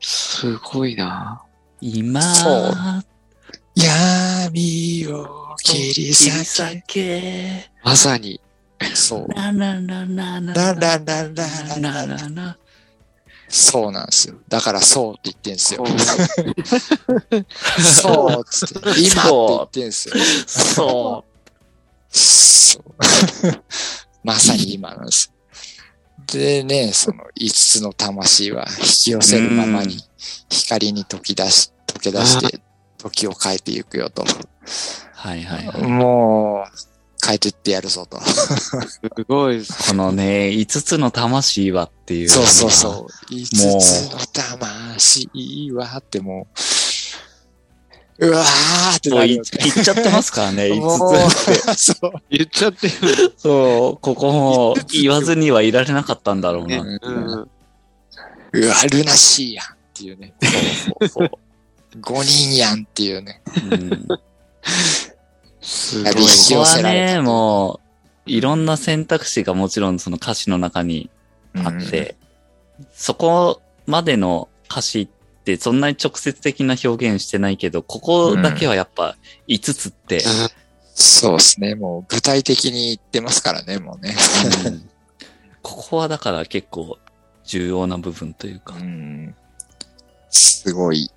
[0.00, 1.42] すごいな。
[1.80, 2.74] 今、そう
[3.74, 7.70] 闇を切り裂裂け。
[7.82, 8.40] まさに。
[8.78, 8.86] け。
[8.94, 9.34] そう。
[9.34, 12.58] なななななララララなななな
[13.50, 14.36] そうなんですよ。
[14.48, 15.86] だからそうって言ってんすよこ。
[17.82, 19.00] そうっつって。
[19.00, 20.14] 今って言ってんすよ。
[20.46, 21.24] そ
[22.10, 22.82] そう。
[24.22, 25.32] まさに今なんです。
[26.32, 29.98] でね、その5つの魂は引き寄せるままに
[30.48, 32.60] 光に溶き出し、溶け出して
[32.98, 34.22] 時を変えていくよと。
[34.22, 34.26] う。
[35.12, 35.82] はいはいはい。
[35.82, 36.89] もう、
[37.24, 38.20] 変えてってやるぞと。
[38.20, 38.70] す
[39.28, 39.90] ごいです。
[39.90, 42.28] このね、5つの魂はっていう。
[42.28, 43.32] そうそうそう。
[43.32, 46.46] 5つの魂はっても
[48.18, 51.52] う、うわーってもういなるよ言っちゃってますからね、 も5つって。
[51.52, 52.12] う、そう。
[52.30, 53.34] 言っちゃってる。
[53.36, 56.84] そう、ここも言わずにはいられなかったんだろうな。
[56.84, 57.30] ねうん。
[58.52, 60.34] うわ、ルナシーやんっていうね。
[60.42, 61.30] そうそう
[62.00, 63.42] 5人やんっていうね。
[63.54, 63.70] そう。
[63.70, 64.06] うん
[65.60, 66.12] すごいや。
[66.12, 67.80] り引き寄ここはせられたね、も
[68.26, 71.10] う、いろんな選択肢がもちろんその歌詞の中に
[71.54, 72.16] あって、
[72.92, 75.08] そこまでの歌詞っ
[75.44, 79.16] てそんなに直接的な表現してないけど、ここだけはやっぱ
[79.48, 80.20] 5つって、
[80.94, 81.74] そうですね。
[81.74, 84.14] もう具体的に言ってますからね、もうね。
[84.66, 84.90] うん
[85.62, 86.98] ここはだから結構
[87.44, 89.34] 重要な部分というかう、ん。
[90.30, 91.10] すごい、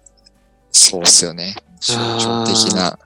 [0.71, 1.56] そうっすよね。
[1.79, 2.97] 象徴的な。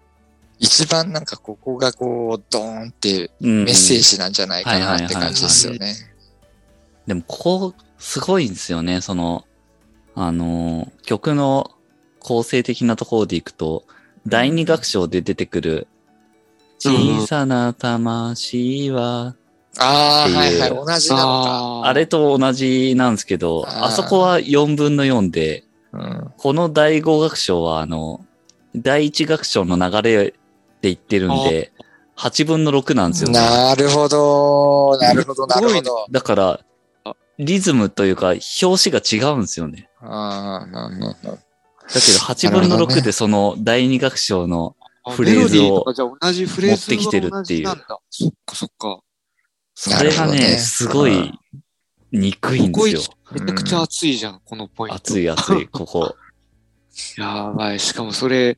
[0.60, 5.96] 一番なんかここがこう、ドーンってうんメッセージなんじゃないかなって感じですよね。
[7.06, 9.02] でもここすごいんですよね。
[9.02, 9.46] その、
[10.16, 11.72] あの、曲の
[12.20, 13.86] 構成的なところでいくと、
[14.26, 15.88] 第二楽章で出てくる、
[16.80, 19.36] 小さな魂は、
[19.80, 21.82] ああ、っていうはいはい、同じなのか。
[21.86, 26.34] あれと同じなんですけど、あそこは4分の4で、うん。
[26.38, 28.26] この第5楽章はあの、
[28.76, 30.34] 第1楽章の流れ
[30.82, 31.72] で言ってるんで、
[32.18, 33.40] 8分の6なんですよね。
[33.40, 36.08] なるほど、なるほど、なるほど。
[36.12, 36.60] だから
[37.04, 39.90] あ、リズムというか、表紙が違うんですよね。
[40.02, 41.40] あーうんうんうん
[41.88, 44.76] だけど8分の6でその第二楽章の
[45.10, 47.68] フレーズをメロディとかじゃあ同じフレーズ持ってきてるっていう
[48.10, 49.00] そっかそっか。
[49.74, 51.40] それがね、なるほどねすごい
[52.12, 53.02] 憎いんですよ。
[53.32, 54.96] めちゃくちゃ熱いじゃん、このポイント。
[54.96, 56.16] 熱い熱い、ここ。
[57.18, 57.80] やばい。
[57.80, 58.58] しかもそれ、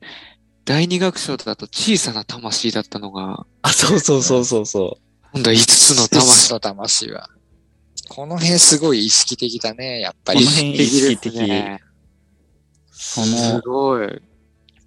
[0.70, 4.98] 第二楽章だと小さな魂だったのが、あ、そうそうそうそうそ
[5.32, 6.52] 今度は5つの魂魂。
[6.52, 7.28] の魂は。
[8.08, 10.50] この辺すごい意識的だね、やっぱこりの。
[10.52, 11.80] 辺意識的ね
[12.92, 14.22] そすのごい。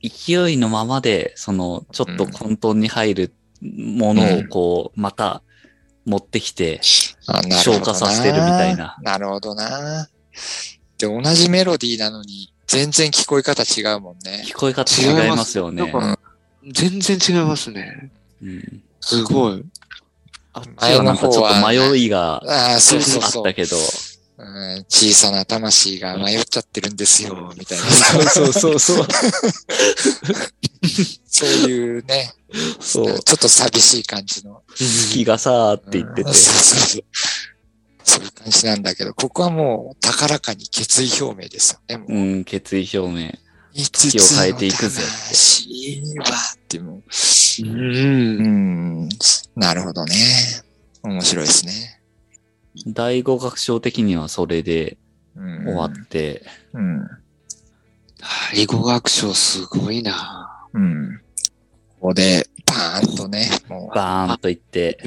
[0.01, 5.43] 勢いのままで、その、ちょっと混沌に入るものをこう、また
[6.05, 8.95] 持ってきて、消化させてるみたいな。
[9.01, 10.07] なるほどな。
[10.97, 14.43] で、同じメロディーなのに、全然聞こえ方違うもんね。
[14.45, 15.91] 聞こえ方違いますよね
[16.71, 18.11] 全然違いますね。
[18.41, 19.65] うんすごい。
[20.53, 23.53] あっちはなんかちょっと迷いがあああ、そうそうそうった。
[23.53, 23.75] けど、
[24.37, 27.83] うん小さな魂が迷っちゃってるんですよ、みたいな。
[28.29, 29.07] そうそうそう。
[31.27, 32.31] そういうね、
[32.79, 33.19] そう。
[33.19, 34.53] ちょっと寂しい感じの。
[34.53, 34.63] 好
[35.11, 36.33] きがさーって言っててうん。
[36.33, 37.03] そうそうそう
[38.03, 41.97] そういう感じなんだけど、ここはもう高らかに決意表明ですよね。
[41.97, 43.31] もううん、決意表明。
[43.73, 46.97] 時を変えていくぜって魂はってもう。
[46.97, 47.01] う。
[47.63, 49.09] うんん。
[49.55, 50.15] なるほどね。
[51.01, 52.01] 面白いですね。
[52.87, 54.97] 第五楽章的にはそれで
[55.35, 56.43] うん終わって、
[56.73, 57.07] うん。
[58.53, 60.67] 第五楽章すごいな。
[60.73, 61.19] うん。
[61.99, 64.99] ここで、バーンとね、もう、バーンと言って。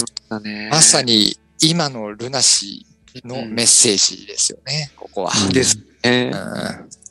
[0.70, 5.32] まさに今のルナシーのメッセージですよね、ここは。
[5.46, 6.30] うんですね。
[6.32, 7.06] うん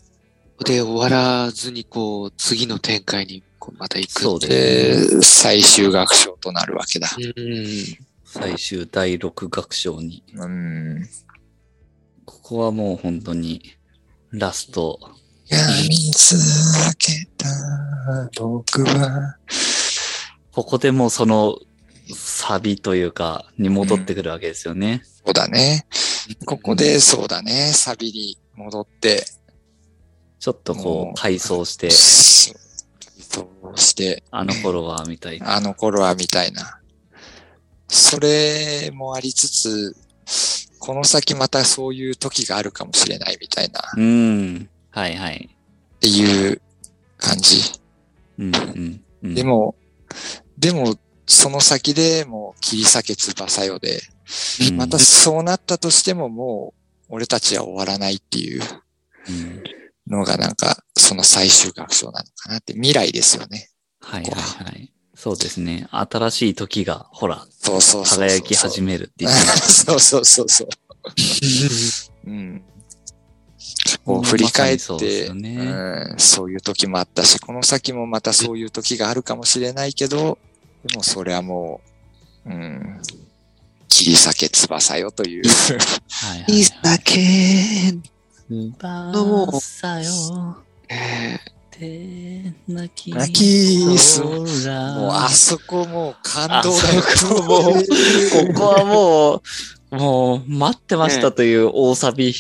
[0.64, 4.22] で、終わらずに、こう、次の展開にこうまた行く。
[4.22, 7.10] そうですで、最終楽章となるわけだ。
[7.18, 7.76] うん。
[8.24, 10.24] 最終第六楽章に。
[10.34, 11.10] うん。
[12.26, 13.76] ここはもう本当に、
[14.32, 15.00] ラスト、
[15.48, 19.38] 闇つけた僕は。
[20.52, 21.60] ここでもうその
[22.36, 25.02] サビというか、に戻ってくるわけですよね。
[25.06, 25.88] そうだね。
[26.46, 29.26] ここで、そうだね、サビに戻って、
[30.38, 35.56] ちょっとこもうう、回想して、そうして、あの頃は、みたいな。
[35.56, 36.82] あの頃はみたいな。
[37.88, 39.96] それもありつつ、
[40.80, 44.70] この先またそういう時があるかもしれないみたいな、っうん。
[44.92, 45.50] はいはい。
[46.02, 46.62] ていう
[47.18, 47.62] 感じ。
[48.38, 49.36] うんうんうん。
[49.36, 49.76] でも、
[50.58, 50.98] でも、
[51.28, 54.02] その先でもう切り裂け翼よで、
[54.70, 56.74] うん、またそうなったとしてもも
[57.10, 58.62] う俺たちは終わらないっていう
[59.30, 59.64] うん
[60.08, 63.70] のがなんかその最終楽章なのかなって未来ですよね。
[64.02, 64.92] はいはいはい。
[65.16, 65.88] そうですね。
[65.92, 68.04] 新しい時が、ほら、そうそう。
[68.04, 70.68] 輝き始めるって言ってそうそうそうそう。
[72.30, 72.64] うん。
[74.04, 80.38] こう振り返って、そうねうん、そういう時もあったし、この先もまたそういう時があるかもしれないけど、
[80.88, 81.82] でもそれはも
[82.46, 83.02] う、うん、
[83.90, 85.44] 切り裂け翼よという。
[85.48, 87.00] はいはい、はい。
[87.04, 87.94] け
[88.48, 90.58] 翼よ。
[90.90, 91.40] え
[91.72, 97.00] て泣き泣き空もうあそこもう感動だよ。
[97.00, 99.42] あそこもうここはも
[99.92, 102.34] う、もう、待ってましたという大サビ。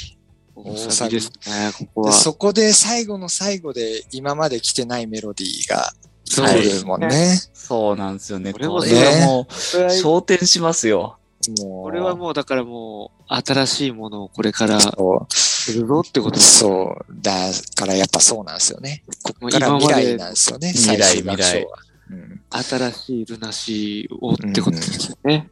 [0.55, 2.11] 大サビですね、ここは。
[2.11, 5.93] でそこで最後の最後で今まで来てないメロディーが
[6.35, 7.39] そう来でするもんね。
[7.53, 8.53] そうなんですよね。
[8.53, 11.17] これれはもう、これは昇天しますよ。
[11.59, 16.59] もうこれはもうだからもう、新しいものをこれからするぞってことです。
[16.59, 17.21] そう。
[17.21, 17.31] だ
[17.75, 19.03] からやっぱそうなんですよね。
[19.23, 20.71] ここからもう今まで未来なんですよね。
[20.71, 21.79] 未来最終楽章は。
[22.11, 25.49] うん新しいルナシーをってことですよね。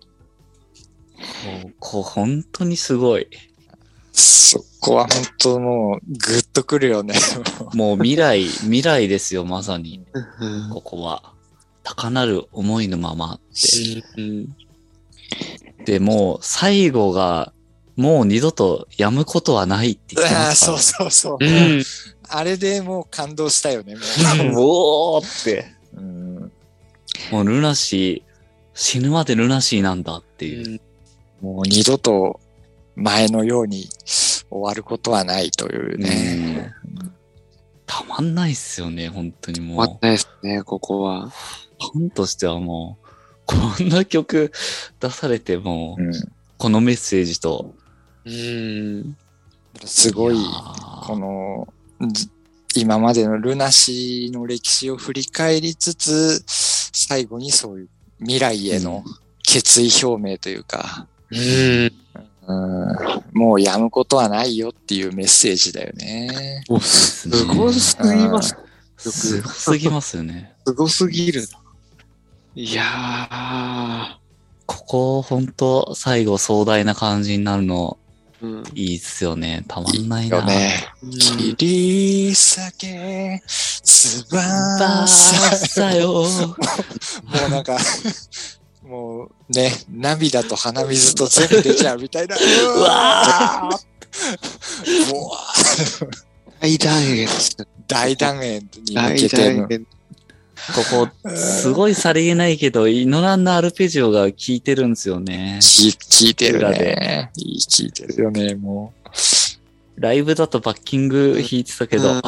[1.61, 3.27] こうこう本当にすごい。
[4.13, 7.15] そこは本当もうグッとくるよね。
[7.73, 10.03] もう未来、未来ですよ、まさに。
[10.39, 11.33] うんここは。
[11.83, 14.03] 高なる思いのままって。
[14.17, 14.55] うん
[15.85, 17.51] で、もう最後が、
[17.95, 21.37] もう二度とやむことはないって言ってああ、ますかそうそうそう。
[21.39, 21.83] うん
[22.35, 23.95] あれでもう感動したよね。
[24.55, 25.65] おーって。
[25.93, 26.51] ううん
[27.31, 28.31] もうルナシー、
[28.73, 30.81] 死ぬまでルナシーなんだっていう。
[31.41, 32.39] もう二度と
[32.95, 33.87] 前のように
[34.53, 36.73] 終わることはないというね。
[37.85, 39.77] たまんないっすよね、本当にもう。
[39.77, 41.29] 終わったですね、ここは。
[41.91, 43.07] ファンとしてはもう、
[43.45, 44.51] こんな曲
[44.99, 46.13] 出されても、うん
[46.55, 47.75] このメッセージと。
[48.23, 49.17] うん。
[49.83, 51.67] すごいや、ーこの、
[52.13, 52.29] ず
[52.75, 57.89] 今までのルナシーの歴史を振り返りつつ、最後にそういう
[58.19, 59.03] 未来への
[59.43, 61.91] 決意表明というか、うん。
[62.45, 66.63] うん、もうやむことはないよっていうメッセージだよね。
[66.81, 68.57] すごすぎます。
[68.97, 70.53] すごすぎますよね。
[70.65, 71.47] すごすぎるな。
[72.55, 74.19] いや
[74.65, 78.45] ここ、ほんと、最後壮大な感じになるの、ー。
[78.45, 78.63] うん。
[78.75, 79.63] いいっすよね。
[79.67, 80.37] たまんないな。
[80.37, 80.75] よね。
[81.01, 83.41] うん切り裂け、
[83.83, 84.35] 翼。
[85.95, 86.13] よ。
[86.23, 86.27] も
[87.47, 87.77] うなんか、
[88.83, 92.35] もうね、涙と鼻水と全部出ちゃうみたいな。
[92.35, 96.09] うわーもう
[96.59, 97.57] 大団円です。
[97.87, 99.81] 大団円に向大けて。
[100.91, 105.59] ここ、すごいさりげないけど、イノランのアルペジオが効いてるんですよね。
[105.61, 107.31] 聞聞いてる裏ね。
[107.35, 108.93] いい聞いてるよね、も
[109.95, 112.21] ライブだとバッキング弾いてたけど、うん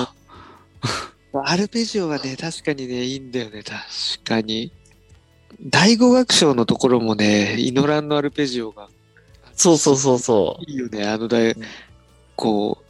[1.43, 3.75] アルペジオはね、確かにね、いいんだよね、確
[4.23, 4.71] かに。
[5.61, 8.89] 第五楽章のところもね、イノランのアルペジオが
[9.55, 11.55] そうそうそうそいいよね、あの大、
[12.35, 12.85] こう、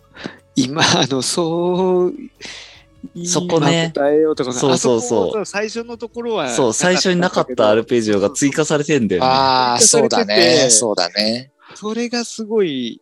[0.56, 2.14] 今、あの、そう、
[3.26, 6.36] そこね今答えようとかねそうそうそう最初のところう。
[6.38, 9.20] は、そう、最初になかったアルペジオが追加されてんだう。
[9.20, 9.30] よね。
[9.30, 10.68] ああ、そうだね。
[10.72, 11.52] そうだね。
[11.76, 13.02] それがすごい、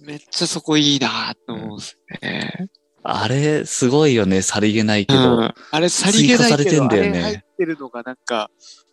[0.00, 2.68] めっちゃそこいいなと思うんですね。
[3.02, 5.36] あれ、すごいよね、さりげないけど。
[5.36, 8.83] うんあれ、さりげないけど、追加されてんだよねあれ入ってるのがなんか、う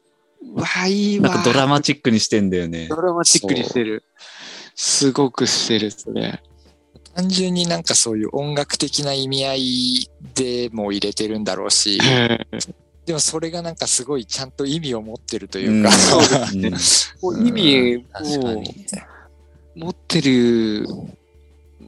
[0.53, 1.29] わあ、いいわ。
[1.29, 2.87] なんかドラマチックにしてんだよね。
[2.87, 4.03] ドラマチックにしてる。
[4.75, 6.41] すごくしてるっすね。
[7.13, 11.99] 単純になんかそういう音楽的な意味合いでも入れてるんだろうし、
[13.05, 15.89] でもそれがなんかすごいちゃんと意味を持ってるというか、
[16.53, 18.63] うんう意味を。
[19.75, 20.85] 持ってる、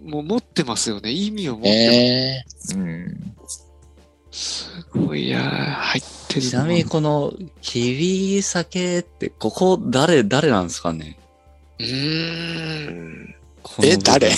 [0.04, 1.12] もう持ってますよね。
[1.12, 2.46] 意味を持ってね
[2.76, 3.36] うん。
[4.34, 4.64] ます。
[4.64, 11.20] すごい、いやー入ってるちなみにこの、キリ酒って、ここ誰、誰なんですかね？
[11.80, 13.36] うーん。
[13.84, 14.30] え、 誰？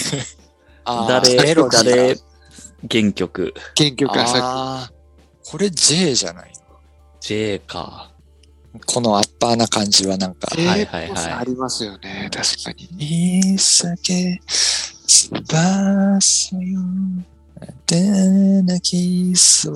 [0.86, 2.16] 誰、メロディー誰？
[2.16, 2.22] が、
[2.92, 3.54] 原曲。
[3.78, 4.96] 原曲はさあー。
[5.50, 6.52] これ J じゃない
[7.22, 8.12] J か。
[8.86, 10.48] このアッパーな感じはなんか。
[10.56, 11.32] はいはいはい。
[11.32, 12.30] ありますよね。
[12.32, 12.90] 確かに。
[13.00, 14.42] いい酒、
[15.08, 16.80] 翼よ、
[17.88, 19.76] でなき空。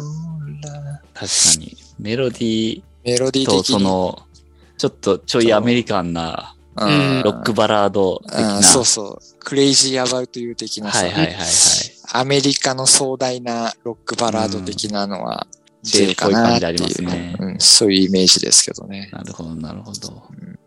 [1.13, 1.77] 確かに。
[1.99, 3.63] メロディメロディーと。
[3.63, 4.19] その、
[4.77, 8.57] ちょっとちょいアメリカンなうんロックバラード的な。
[8.57, 9.39] うんそうそう。
[9.39, 11.47] Crazy About You 的なさ、はいはいはいはい。
[12.13, 17.59] アメリカの壮大なロックバラード的なのは、うん J かなっていう、J っぽい感じありますねうん。
[17.59, 19.09] そういうイメージですけどね。
[19.13, 20.59] なるほど、なるほどん。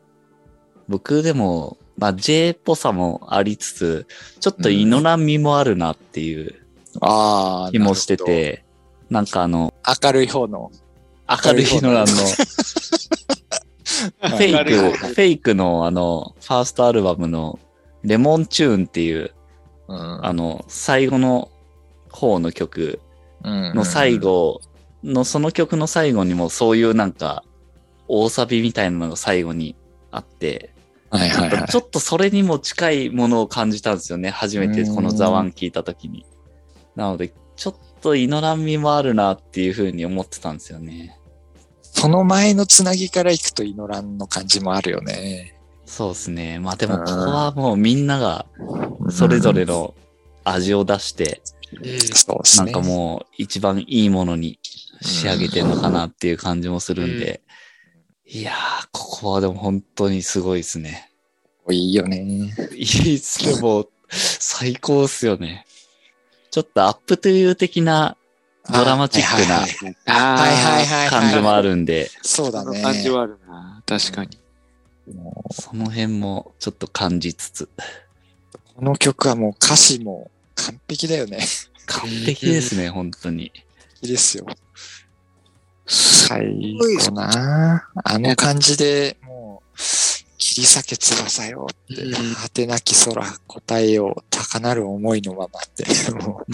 [0.88, 4.06] 僕でも、まあ J っぽさもありつつ、
[4.40, 6.61] ちょっとイノラン味もあるなっていう
[7.00, 7.70] ああ。
[7.72, 8.64] 気もしてて、
[9.10, 9.74] なんかあの。
[10.02, 10.70] 明るい方の。
[11.44, 17.58] 明るいイノランの、フェイク、フェイクのあの、ファーストアルバムの
[18.02, 19.32] レモンチューンっていう、
[19.88, 21.50] うんあの、最後の
[22.10, 23.00] 方の曲
[23.42, 24.18] の最。
[24.18, 24.60] 後
[25.02, 27.44] の、その曲の最後にもそういうなんか、
[28.08, 29.76] 大サビみたいなのが最後に
[30.10, 30.74] あって、
[31.10, 31.68] はいはいはい。
[31.68, 34.30] ちょっとそれにも近いものを感じたんですよね。
[34.30, 36.24] 初めてこのザワン聞いたときに。
[36.96, 41.18] なので、ちょっとイノラン味もあるなっていうふうに思ってたんですよね。
[41.82, 45.58] その前のつなぎから行くとイノランの感じもあるよね。
[45.84, 46.58] そうですね。
[46.58, 48.46] まあでもここはもうみんなが
[49.10, 49.94] それぞれの
[50.44, 51.42] 味を出して。
[52.58, 54.58] なんかもう一番いいものに
[55.00, 57.40] 仕上げてるのかなっていう感じもするんで。
[58.26, 61.10] いやー、ここはでも本当にすごいですね。
[61.70, 62.52] いいよね。
[62.74, 65.64] いいっすね、もう最高っすよね。
[66.52, 68.18] ちょっとアップトゥー的な
[68.70, 69.66] ドラマチックな。
[71.08, 72.82] 感じもあるんで、そうだそのね。
[72.82, 73.82] 感じはあるな。
[73.86, 74.38] 確かに。
[75.14, 77.68] もその辺もちょっと感じつつ、う
[78.76, 81.38] この曲はもう歌詞も完璧だよね。
[81.86, 83.46] 完璧ですね、本当に。
[83.46, 83.52] い
[84.02, 84.44] いですよ。
[85.86, 89.78] 最後なあの感じでもう、
[90.52, 96.44] 切り裂け翼よって、うん果てなき空答えよう高なる思いのままって、も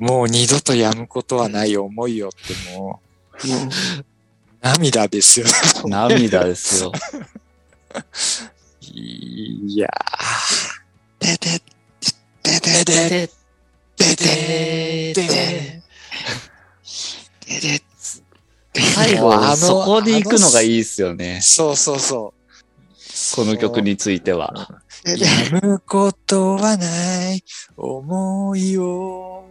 [0.00, 3.02] うもう二度とやむことはない思いよっても
[3.34, 3.46] う、
[4.62, 5.46] 涙ですよ。
[5.84, 6.92] 涙ですよ。
[8.80, 11.26] いやー。
[11.26, 11.62] でで、
[12.42, 13.28] ででで、で、
[13.96, 14.16] で
[15.12, 15.22] でで、
[17.60, 17.82] で
[18.72, 21.40] で、最後、あのそこで行くのがいいっすよね。
[21.42, 22.41] そうそうそう。
[23.34, 24.68] この曲については。
[25.04, 27.42] やむことはない
[27.76, 29.44] 思いを。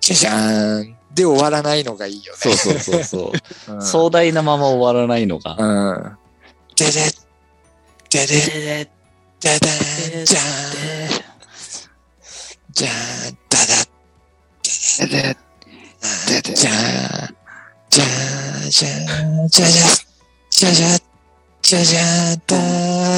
[0.00, 0.96] じゃじゃーん。
[1.14, 2.38] で終わらないのがいいよね。
[2.38, 3.32] そうそうそうそ
[3.68, 3.72] う。
[3.74, 3.82] うん。
[3.82, 5.56] 壮大なまま終わらないのが。
[5.58, 6.16] うん。
[6.76, 6.92] でで、
[8.10, 8.90] でで、で
[9.40, 11.28] じゃだん、じゃーん。
[12.72, 13.66] じゃーん、だだ
[14.98, 15.36] でで
[16.26, 17.36] ででじゃーん、
[17.90, 19.82] じゃーん、じゃーん、じゃじゃ、
[20.50, 21.07] じゃじゃ、
[21.68, 22.00] じゃじゃ、
[22.46, 22.56] だ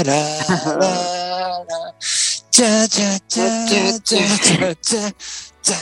[0.03, 0.83] ららら、
[2.51, 5.15] じゃじゃ、じゃじゃ、じゃじゃ、じゃ、
[5.63, 5.77] じゃ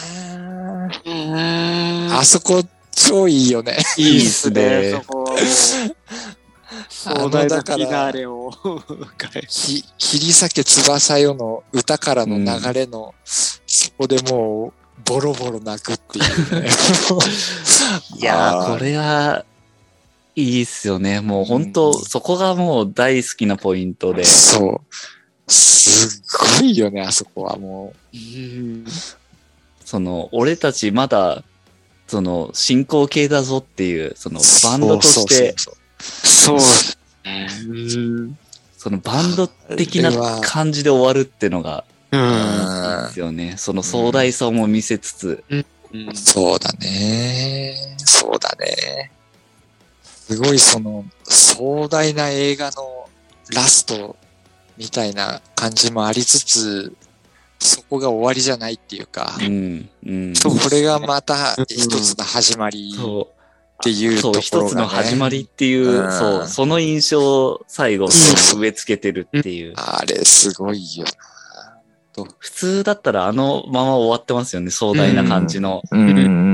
[1.06, 2.12] ーん。
[2.14, 2.62] あそこ、
[2.94, 3.78] 超いいよね。
[3.96, 5.38] いいっすねそこはもう
[6.90, 16.68] 壮大なフィナーレを迎えき切り裂け翼よの歌からの流れの、そこでもう、ボロボロ泣くっていうね。
[18.18, 19.46] いや、ーこれは、
[20.38, 21.20] いいっすよね。
[21.20, 24.22] もう本当、うんそこがもう大好きなポイントで。
[24.24, 25.52] そう。
[25.52, 28.84] すっごいよね、あそこはもうん
[29.84, 31.42] その、俺たちまだ、
[32.06, 37.48] その、進行形だぞっていう、そのう。、バンドとして、そうそうそうですね。
[37.66, 37.72] う
[38.26, 38.38] ん
[38.76, 43.56] そのバンド的な感じで終わるってのが、うんですよね。
[43.56, 45.64] その壮大さも見せつつ、うん
[46.14, 47.74] そうだね。
[48.04, 49.10] そうだね。
[50.28, 53.08] すごいその壮大な映画の
[53.54, 54.14] ラスト
[54.76, 56.92] みたいな感じもありつつ、
[57.58, 60.36] そこが終わりじゃないっていうか、うん、うん。
[60.36, 63.28] そうこれがまた一つの始まりっそ
[63.82, 64.66] ていうう、そう、ところが、ね。
[64.66, 69.72] 一つの始まりっていう、うんそう、その印象を最後、そう植え付けてるっていう。
[69.76, 71.06] あれすごいよ
[72.24, 75.82] 普通だったらあのまま終わってますよね、壮大な感じの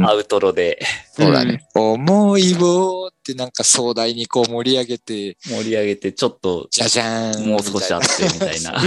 [0.07, 0.81] アウトロで
[1.13, 1.67] そうだね。
[1.75, 7.49] 思いをってなんか壮大にこう盛り上げて、盛り上げて、ちょっとじゃじゃーん。
[7.49, 8.75] もう少しあってみたいな。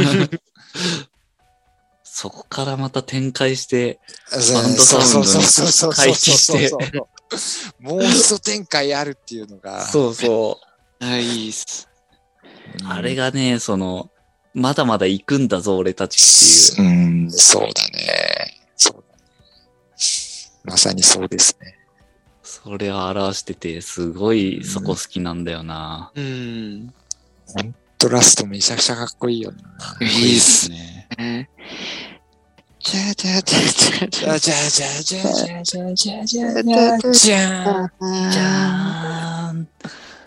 [2.03, 3.99] そこからまた展開して、
[4.31, 5.25] ババンドサウンドに
[5.95, 6.71] 回帰して
[7.79, 9.85] もう一展開あるっていうのが。
[9.85, 10.59] そうそ
[10.99, 11.87] あいいっす。
[12.83, 12.87] う。
[12.87, 14.09] あれがね、その、
[14.57, 16.89] まだまだ行くんだぞ、俺たちっていう。
[16.89, 18.59] うん、そうだね。
[18.75, 19.23] そうだね。
[20.63, 21.75] まさにそうですね。
[22.41, 26.11] それを表してて、すごいそこ好きなんだよな。
[26.15, 26.91] うん。
[27.45, 29.59] ほんとラストめちゃくちゃかっこいいよな。
[30.01, 31.07] いいっすね。
[31.19, 31.49] ね。
[32.79, 39.67] じゃじゃじゃじゃじゃじゃじゃじゃじゃじゃじゃじゃじゃじゃじゃじゃーん。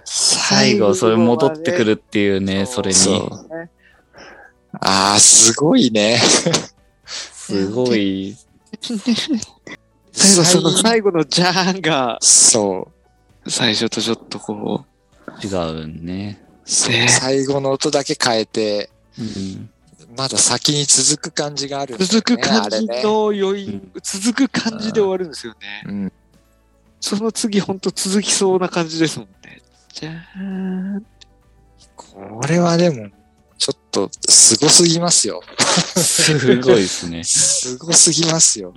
[0.05, 2.97] 最後、それ戻ってくるっていうね、それに。
[4.73, 6.19] ああ、すごいね。
[7.07, 8.37] すごい、
[10.13, 12.89] 最後、その最後のじゃーんが、そ
[13.49, 14.85] 最初とちょっとこ
[15.43, 16.41] 違うんね。
[16.65, 16.71] う。
[16.71, 19.71] そうね最後の音だけ変えて、うん。
[20.17, 25.59] まだ先に続く感じがあるね、続く感じの余韻、続く感じで終わるんですよね。
[25.87, 26.13] うん。
[27.01, 29.63] その次ほんと続きそうな感じですもんね。
[29.93, 30.41] じゃー
[30.99, 31.07] ん。
[31.97, 33.09] これはでも、
[33.91, 35.43] と、すごすぎますよ。
[35.97, 37.23] すごいですね。
[37.25, 38.75] すごすぎますよ。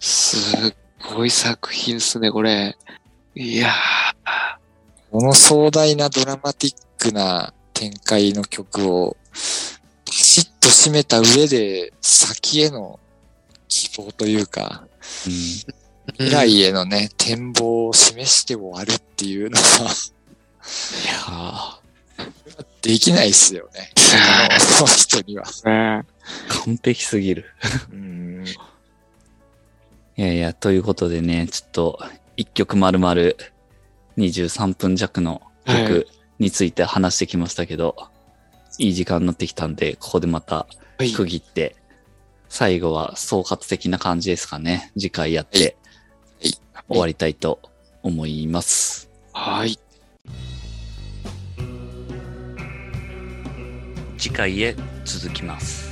[0.00, 0.74] すっ
[1.14, 2.76] ごい作品っすね、これ。
[3.36, 3.74] いや
[5.10, 13.00] この壮大なドラマティックな展開の曲を、パシッと締めた上で、先への
[13.68, 14.86] 希望というか、
[15.26, 15.32] うん。
[15.32, 15.66] ー。
[16.18, 19.94] 未来へのね、展望を示して終わるっていうのは、
[21.02, 22.24] いや
[22.84, 23.90] できないっすよね。
[24.60, 25.44] その人には。
[26.48, 27.46] 完璧すぎる。
[27.90, 28.44] うん。
[30.16, 31.98] いやいや、ということでね、ちょっと、
[32.36, 33.14] 一曲丸々
[34.18, 36.06] 23分弱のは曲
[36.38, 37.96] について話してきましたけど、
[38.78, 40.66] い、い時間になってきたんで、ここでまた
[40.98, 41.76] はい区切って、
[42.50, 44.92] 最後は総括的な感じですかね。
[44.92, 47.60] 次回やって、はい終わりたいと
[48.02, 49.08] 思います。
[49.32, 49.78] はい。
[54.18, 55.83] 次回へ続きます。